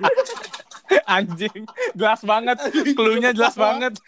anjing 1.06 1.70
jelas 1.94 2.26
banget 2.26 2.58
cluenya 2.98 3.30
jelas 3.30 3.54
banget 3.54 3.94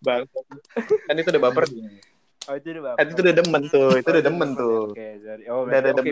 Bang. 0.00 0.24
Kan 1.06 1.14
itu 1.20 1.28
udah 1.30 1.42
baper. 1.46 1.64
Oh, 2.46 2.54
itu 2.56 2.78
udah 2.78 2.94
Kan 2.96 3.06
itu 3.10 3.20
udah 3.22 3.34
demen 3.36 3.62
tuh, 3.70 3.98
itu 3.98 4.08
udah 4.10 4.24
demen 4.24 4.56
tuh. 4.56 4.88
Oke, 4.94 5.18
sorry. 5.22 5.44
Oh, 5.50 5.66
Udah 5.66 5.78
ada 5.78 5.92
boy 5.94 6.02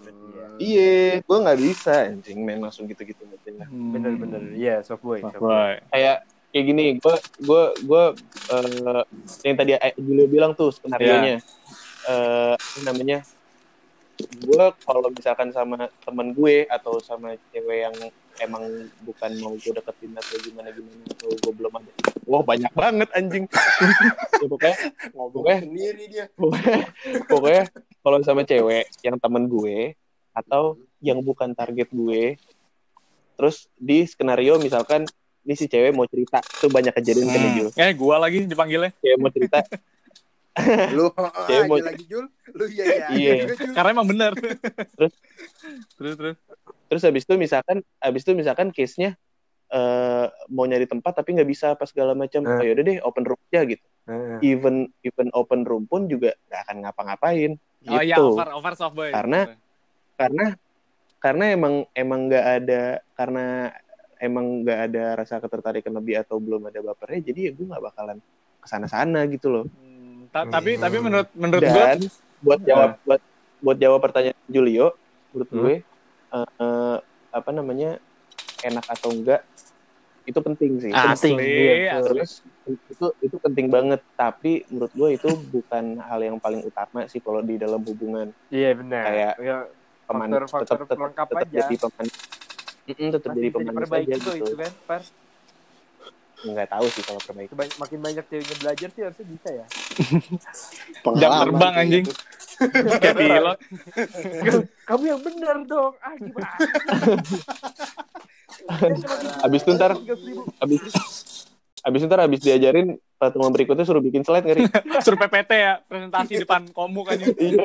berarti 0.00 0.28
ya. 0.30 0.46
Iya, 0.56 1.20
gue 1.20 1.36
nggak 1.36 1.58
bisa 1.60 1.92
anjing 2.08 2.40
main 2.46 2.60
langsung 2.62 2.88
gitu-gitu 2.88 3.28
aja. 3.28 3.68
Bener 3.68 4.16
bener. 4.16 4.40
Iya, 4.56 4.80
soft 4.86 5.02
boy, 5.04 5.20
soft 5.20 5.36
boy. 5.42 5.76
Kayak 5.92 6.24
kayak 6.56 6.66
gini, 6.66 6.84
gue 6.96 7.16
gue 7.38 7.62
gue 7.84 8.04
eh, 8.48 9.04
yang 9.44 9.56
tadi 9.56 9.76
eh, 9.76 9.92
Julio 9.94 10.24
bilang 10.24 10.56
tuh 10.56 10.72
skenario 10.72 11.12
nya, 11.20 11.36
eh 12.08 12.54
apa 12.56 12.78
namanya, 12.82 13.20
gue 14.16 14.64
kalau 14.80 15.12
misalkan 15.12 15.52
sama 15.52 15.92
teman 16.00 16.32
gue 16.32 16.64
atau 16.66 16.96
sama 16.96 17.36
cewek 17.52 17.78
yang 17.84 17.96
emang 18.40 18.64
bukan 19.04 19.32
mau 19.40 19.52
gue 19.52 19.68
deketin 19.70 20.12
atau 20.12 20.36
gimana 20.40 20.72
gimana 20.72 21.04
atau 21.12 21.28
gue 21.28 21.52
belum 21.52 21.72
ada, 21.76 21.90
wah 22.24 22.40
banyak 22.40 22.72
banget 22.72 23.08
anjing. 23.12 23.44
ya, 24.40 24.46
pokoknya 24.48 24.76
Ngomong 25.12 25.32
Pokoknya- 25.32 25.60
sendiri 25.60 26.04
dia. 26.08 26.24
pokoknya, 26.32 26.78
pokoknya 27.28 27.62
kalau 28.00 28.18
sama 28.24 28.42
cewek 28.44 28.88
yang 29.04 29.16
temen 29.16 29.44
gue 29.46 29.92
atau 30.32 30.76
yang 31.00 31.20
bukan 31.20 31.52
target 31.52 31.92
gue 31.92 32.36
terus 33.36 33.68
di 33.76 34.04
skenario 34.04 34.56
misalkan 34.56 35.04
ini 35.46 35.54
si 35.54 35.64
cewek 35.64 35.90
mau 35.90 36.04
cerita 36.04 36.42
tuh 36.42 36.66
banyak 36.66 36.90
kejadian 36.92 37.26
kan 37.26 37.38
ya, 37.38 37.50
Jul 37.52 37.68
Hmm. 37.68 37.80
Eh, 37.80 37.92
gua 37.94 38.16
lagi 38.18 38.38
dipanggilnya. 38.44 38.90
cewek 38.96 39.16
mau 39.16 39.30
cerita 39.30 39.62
Lu 40.96 41.12
Cewek 41.44 41.68
mau- 41.68 41.78
lagi 41.78 42.04
Jul. 42.04 42.26
Lu 42.50 42.64
iya 42.66 42.84
iya 42.84 43.06
Iya. 43.12 43.32
Jul. 43.46 43.70
Karena 43.70 43.90
emang 43.92 44.06
bener. 44.06 44.32
Terus? 44.90 45.12
terus 45.94 46.14
terus. 46.14 46.36
terus 46.86 47.02
habis 47.02 47.22
itu 47.22 47.34
misalkan 47.36 47.76
habis 47.96 48.22
itu 48.22 48.32
misalkan 48.32 48.70
case 48.70 48.96
nya 48.96 49.14
eh 49.66 50.26
mau 50.46 50.62
nyari 50.62 50.84
tempat 50.84 51.12
tapi 51.12 51.34
nggak 51.34 51.46
bisa 51.46 51.66
apa 51.72 51.82
segala 51.84 52.14
macam 52.14 52.38
Eh. 52.40 52.50
oh, 52.52 52.62
yaudah 52.64 52.84
deh 52.84 52.96
open 53.00 53.24
room 53.24 53.40
aja 53.44 53.66
gitu 53.66 53.82
Heeh. 54.06 54.38
even 54.48 54.74
even 55.00 55.26
open 55.32 55.62
room 55.62 55.84
pun 55.84 56.06
juga 56.06 56.30
gak 56.46 56.62
akan 56.64 56.76
ngapa-ngapain 56.80 57.50
gitu 57.80 57.90
Oh 57.90 57.98
iya, 58.00 58.14
over 58.16 58.46
over 58.52 58.72
soft 58.72 58.94
boy. 58.94 59.10
Karena- 59.10 59.58
karena 60.14 60.54
karena 61.18 61.44
emang 61.50 61.74
emang 61.92 62.20
nggak 62.24 62.46
ada 62.56 62.82
karena 63.12 63.74
emang 64.20 64.64
nggak 64.64 64.80
ada 64.90 65.04
rasa 65.18 65.40
ketertarikan 65.40 65.92
lebih 65.92 66.20
atau 66.20 66.40
belum 66.40 66.68
ada 66.72 66.80
bapernya 66.80 67.30
jadi 67.32 67.40
ya 67.48 67.52
gue 67.52 67.66
nggak 67.68 67.84
bakalan 67.92 68.18
ke 68.60 68.66
sana-sana 68.66 69.24
gitu 69.28 69.48
loh. 69.52 69.64
Hmm, 69.68 70.32
ta- 70.32 70.48
tapi 70.48 70.80
tapi 70.80 70.96
menurut 71.00 71.28
menurut 71.36 71.62
gue 71.62 71.84
dan 71.84 72.00
buat 72.40 72.60
jawab 72.64 72.90
buat 73.04 73.20
buat 73.60 73.78
jawab 73.80 74.00
pertanyaan 74.04 74.38
Julio 74.48 74.96
menurut 75.32 75.48
Hmm. 75.52 75.58
gue 75.60 75.74
eh, 76.26 76.48
eh, 76.60 76.96
apa 77.32 77.50
namanya 77.52 78.00
enak 78.64 78.84
atau 78.88 79.12
enggak 79.12 79.44
itu 80.26 80.38
penting 80.42 80.82
sih. 80.82 80.90
Asli, 80.90 81.86
Iya, 81.86 82.02
terus 82.02 82.42
itu 82.66 83.06
itu 83.22 83.36
penting 83.38 83.70
banget. 83.70 84.02
Tapi 84.18 84.66
menurut 84.66 84.90
gue 84.90 85.08
itu 85.14 85.30
bukan 85.30 86.02
hal 86.02 86.18
yang 86.18 86.42
paling 86.42 86.66
utama 86.66 87.06
sih 87.06 87.22
kalau 87.22 87.46
di 87.46 87.54
dalam 87.54 87.78
hubungan. 87.86 88.34
Iya 88.50 88.74
benar. 88.74 89.02
Kayak 89.06 89.32
ya, 89.38 89.56
peman 90.02 90.28
Faktor-faktor 90.34 90.78
tetap 90.82 90.88
tetap, 90.90 91.10
tetap 91.14 91.38
aja. 91.46 91.54
jadi 91.62 91.74
peman 91.78 92.06
Mm-mm, 92.86 93.08
tetap 93.10 93.30
masih 93.30 93.40
jadi 93.40 93.48
pemanis 93.52 93.90
aja 93.90 94.14
gitu 94.14 94.30
itu 94.32 94.54
kan, 94.54 94.72
Par. 94.84 95.02
nggak 96.36 96.68
tahu 96.68 96.86
sih 96.86 97.02
kalau 97.02 97.18
perbaiki 97.18 97.50
Kebany- 97.50 97.76
makin 97.76 97.98
banyak 97.98 98.24
ceweknya 98.24 98.56
belajar 98.56 98.88
sih 98.88 99.02
harusnya 99.02 99.26
bisa 99.26 99.48
ya. 99.50 99.66
Jam 101.18 101.30
terbang, 101.42 101.72
anjing. 101.76 102.04
gitu. 102.04 102.14
kayak 103.02 103.16
pilot 103.16 103.58
Kamu 104.82 105.04
yang 105.04 105.20
benar 105.20 105.56
dong. 105.62 105.92
Ah 105.98 106.14
gimana? 106.14 106.56
Abis 109.42 109.60
itu 109.60 109.72
ntar- 109.72 110.00
abis 110.58 110.80
abis 111.82 112.00
itu 112.00 112.08
ntar 112.08 112.20
abis 112.20 112.40
diajarin 112.40 112.86
pertemuan 113.14 113.50
berikutnya 113.50 113.84
suruh 113.84 114.00
bikin 114.00 114.20
slide 114.20 114.42
ngeri 114.42 114.66
suruh 114.98 115.14
PPT 115.16 115.50
ya 115.52 115.78
presentasi 115.80 116.42
depan 116.42 116.66
komu 116.68 117.02
kan 117.02 117.14
Iya. 117.20 117.62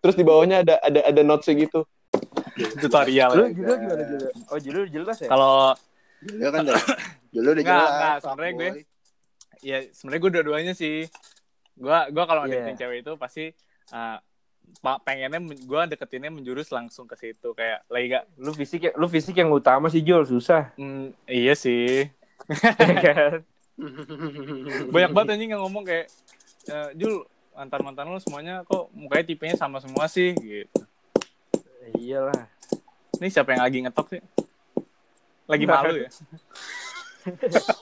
terus 0.00 0.14
di 0.14 0.24
bawahnya 0.24 0.62
ada 0.62 0.74
ada 0.80 1.00
ada 1.04 1.20
notesnya 1.22 1.54
gitu 1.60 1.86
tutorial 2.82 3.30
Lu 3.32 3.42
ya. 3.42 3.50
juga 3.52 3.72
gimana 3.76 4.02
juga? 4.04 4.28
Oh 4.48 4.58
Julu 4.58 4.80
jelas 4.86 5.18
ya? 5.18 5.28
kalau 5.28 5.74
Dulu 6.20 6.46
kan 6.46 6.60
udah, 6.62 6.82
dulu 7.30 7.48
udah 7.50 7.62
Nggak, 7.62 7.76
jelas. 7.76 7.92
nggak, 7.92 8.16
sebenarnya 8.18 8.52
gue- 8.54 8.86
ya 9.60 9.78
sebenarnya 9.90 10.20
gue 10.20 10.32
dua-duanya 10.32 10.72
sih 10.72 10.96
gue 11.74 11.98
gua 12.08 12.24
kalau 12.24 12.42
Iya. 12.44 12.62
deketin 12.62 12.76
cewek 12.78 12.98
itu 13.00 13.12
pasti 13.14 13.44
uh, 13.90 14.16
pengennya 15.00 15.36
gue 15.42 15.82
deketinnya 15.88 16.30
menjurus 16.30 16.68
langsung 16.68 17.04
ke 17.04 17.14
situ 17.14 17.50
kayak 17.50 17.84
lagi 17.86 18.06
gak 18.10 18.24
Lu 18.36 18.50
fisik 18.50 18.80
ya, 18.80 18.92
lu 18.92 19.06
fisik 19.06 19.34
yang 19.34 19.50
utama 19.50 19.86
sih 19.86 20.00
Jul 20.00 20.22
susah. 20.22 20.72
hmm, 20.78 21.12
iya 21.26 21.52
sih 21.52 22.06
Ya 22.78 22.94
kan? 22.96 23.32
banyak 24.88 25.10
banget 25.10 25.28
anjing 25.32 25.50
yang 25.50 25.60
ngomong 25.60 25.82
kayak 25.82 26.06
"Eh, 26.64 26.88
Jul 26.94 27.24
mantan 27.52 27.80
mantan 27.82 28.06
lu 28.06 28.18
semuanya 28.18 28.62
kok 28.62 28.88
mukanya 28.92 29.24
tipenya 29.24 29.54
sama 29.54 29.78
semua 29.78 30.06
sih 30.06 30.32
gitu 30.32 30.68
Iyalah. 31.90 32.42
ini 33.14 33.28
siapa 33.28 33.52
yang 33.52 33.62
lagi 33.62 33.78
ngetok 33.80 34.06
sih 34.08 34.20
lagi 35.44 35.64
Nah. 35.64 35.72
malu 35.78 35.94
ya 35.98 36.10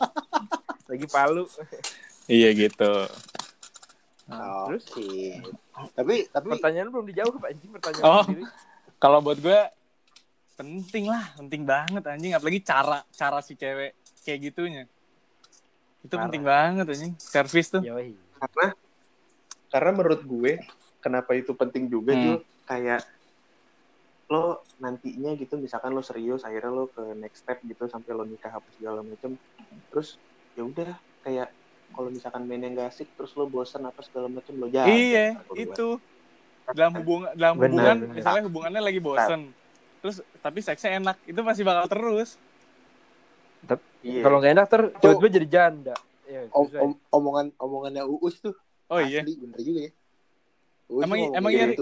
Lagi 0.85 1.07
palu. 1.07 1.45
iya 2.27 2.51
gitu 2.53 3.09
Oh, 4.25 4.65
Terus? 4.67 4.85
Oke. 4.89 5.43
Tapi 5.93 6.15
tapi 6.27 6.47
Pertanyaan 6.49 6.89
lu 6.89 6.93
belum 6.95 7.07
dijawab 7.07 7.43
anjing 7.43 7.71
pertanyaan 7.71 8.05
Oh. 8.05 8.23
sendiri. 8.23 8.45
kalau 8.97 9.19
buat 9.19 9.37
gue 9.37 9.61
penting 10.55 11.05
lah 11.07 11.35
penting 11.35 11.63
banget 11.63 12.03
anjing 12.03 12.33
apalagi 12.33 12.61
cara 12.61 13.03
cara 13.11 13.41
si 13.41 13.53
cewek 13.53 13.93
kayak 14.21 14.41
gitunya 14.45 14.83
itu 16.01 16.09
Parah. 16.09 16.23
penting 16.25 16.43
banget 16.43 16.85
anjing 16.87 17.13
service 17.17 17.67
tuh 17.69 17.83
Yoi. 17.83 18.15
karena 18.37 18.67
karena 19.69 19.91
menurut 19.93 20.23
gue 20.23 20.53
kenapa 20.99 21.33
itu 21.33 21.51
penting 21.53 21.87
juga 21.87 22.13
Hmm. 22.13 22.23
Jul 22.23 22.37
kayak 22.63 23.03
lo 24.33 24.45
nantinya 24.81 25.37
gitu 25.37 25.61
misalkan 25.61 25.93
lo 25.93 26.01
serius 26.01 26.41
akhirnya 26.43 26.73
lo 26.73 26.89
ke 26.89 27.05
next 27.15 27.45
step 27.45 27.61
gitu 27.63 27.85
sampai 27.85 28.17
lo 28.17 28.25
nikah 28.25 28.49
apa 28.49 28.65
segala 28.73 29.05
macam 29.05 29.37
terus 29.93 30.17
ya 30.57 30.65
udah 30.65 30.97
kayak 31.21 31.53
kalau 31.93 32.09
misalkan 32.09 32.49
mainnya 32.49 32.73
nggak 32.73 32.89
asik 32.89 33.13
terus 33.13 33.37
lo 33.37 33.45
bosan 33.45 33.85
apa 33.85 34.01
segala 34.01 34.33
macam 34.33 34.57
lo 34.57 34.67
jalan 34.67 34.89
iya 34.89 35.37
gue. 35.37 35.69
itu 35.69 35.89
dalam 36.73 36.93
hubungan 36.97 37.31
dalam 37.37 37.57
Benar, 37.61 37.69
hubungan 37.69 37.97
benar. 38.01 38.15
misalnya 38.17 38.43
hubungannya 38.49 38.81
lagi 38.81 39.01
bosen 39.01 39.41
terus 40.01 40.17
tapi 40.41 40.59
seksnya 40.59 40.97
enak 40.97 41.17
itu 41.29 41.41
masih 41.45 41.63
bakal 41.63 41.87
terus 41.87 42.41
Iya. 44.03 44.27
Kalau 44.27 44.43
nggak 44.43 44.53
enak 44.59 44.67
ter 44.67 44.83
tiba-tiba 44.99 45.29
jadi 45.31 45.47
janda. 45.47 45.95
Ya, 46.27 46.43
om, 46.51 46.67
om- 46.67 47.01
omongan 47.15 47.47
omongannya 47.55 48.03
Uus 48.03 48.43
tuh. 48.43 48.51
oh 48.91 48.99
iya 48.99 49.23
Asli, 49.23 49.39
bener 49.39 49.61
juga 49.63 49.81
ya. 49.87 49.91
Uus 50.91 51.03
Emang- 51.07 51.31
emang 51.39 51.53
iya, 51.55 51.71
Ri? 51.71 51.77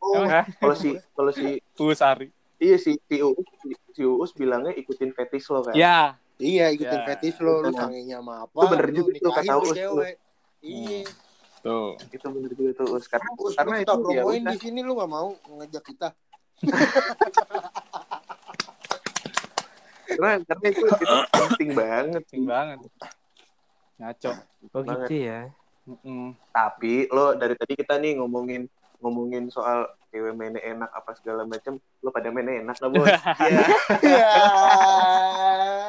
Oh, 0.00 0.24
kalau 0.58 0.74
si 0.74 0.90
kalau 1.12 1.30
si 1.30 1.60
Usari 1.76 2.28
iya 2.56 2.76
si 2.76 2.96
si 2.98 3.16
Uus 3.20 3.44
si 3.92 4.02
Uus 4.02 4.30
bilangnya 4.32 4.72
ikutin 4.72 5.12
fetish 5.12 5.48
lo 5.48 5.62
kan 5.62 5.74
ya 5.74 6.16
Iya, 6.40 6.72
ikutin 6.72 7.00
Ya. 7.00 7.04
fetish 7.04 7.36
lo, 7.44 7.60
lu 7.60 7.68
Bener. 7.68 7.84
sangenya 7.84 8.16
sama 8.16 8.48
apa? 8.48 8.56
Itu 8.64 8.72
bener 8.72 8.88
juga 8.96 9.10
nikahin 9.12 9.44
kata 9.44 9.60
Uus. 9.60 9.76
Iya. 10.64 11.04
tuh 11.60 11.88
itu 12.08 12.26
bener 12.32 12.52
juga 12.56 12.70
tuh 12.72 12.86
Uus 12.96 13.04
karena 13.04 13.28
Uus, 13.36 13.52
karena 13.52 13.76
itu 13.76 13.84
kita 13.84 13.92
ya 13.92 14.24
promoin 14.24 14.40
udah 14.40 14.48
di 14.48 14.56
sini 14.56 14.80
lu 14.80 14.96
gak 14.96 15.10
mau 15.12 15.36
ngajak 15.36 15.84
kita. 15.84 16.08
karena 20.08 20.30
karena 20.42 20.66
itu, 20.66 20.84
itu 20.84 21.16
penting 21.30 21.70
banget 21.76 22.20
penting 22.26 22.44
banget 22.48 22.78
ngaco 23.96 24.30
Oh 24.72 24.80
gitu 24.80 25.14
ya. 25.16 25.40
Mm-mm. 25.84 26.36
tapi 26.52 27.04
lo 27.08 27.32
dari 27.34 27.52
tadi 27.52 27.72
kita 27.74 27.96
nih 27.96 28.16
ngomongin 28.16 28.64
ngomongin 29.00 29.48
soal 29.48 29.88
cewek 30.10 30.34
mainnya 30.36 30.60
enak 30.60 30.90
apa 30.92 31.10
segala 31.16 31.42
macam 31.48 31.80
lo 32.04 32.10
pada 32.12 32.28
mainnya 32.30 32.60
enak 32.60 32.76
lah 32.78 32.88
bos 32.94 33.06
Iya. 33.08 33.64
Iya. 34.04 34.32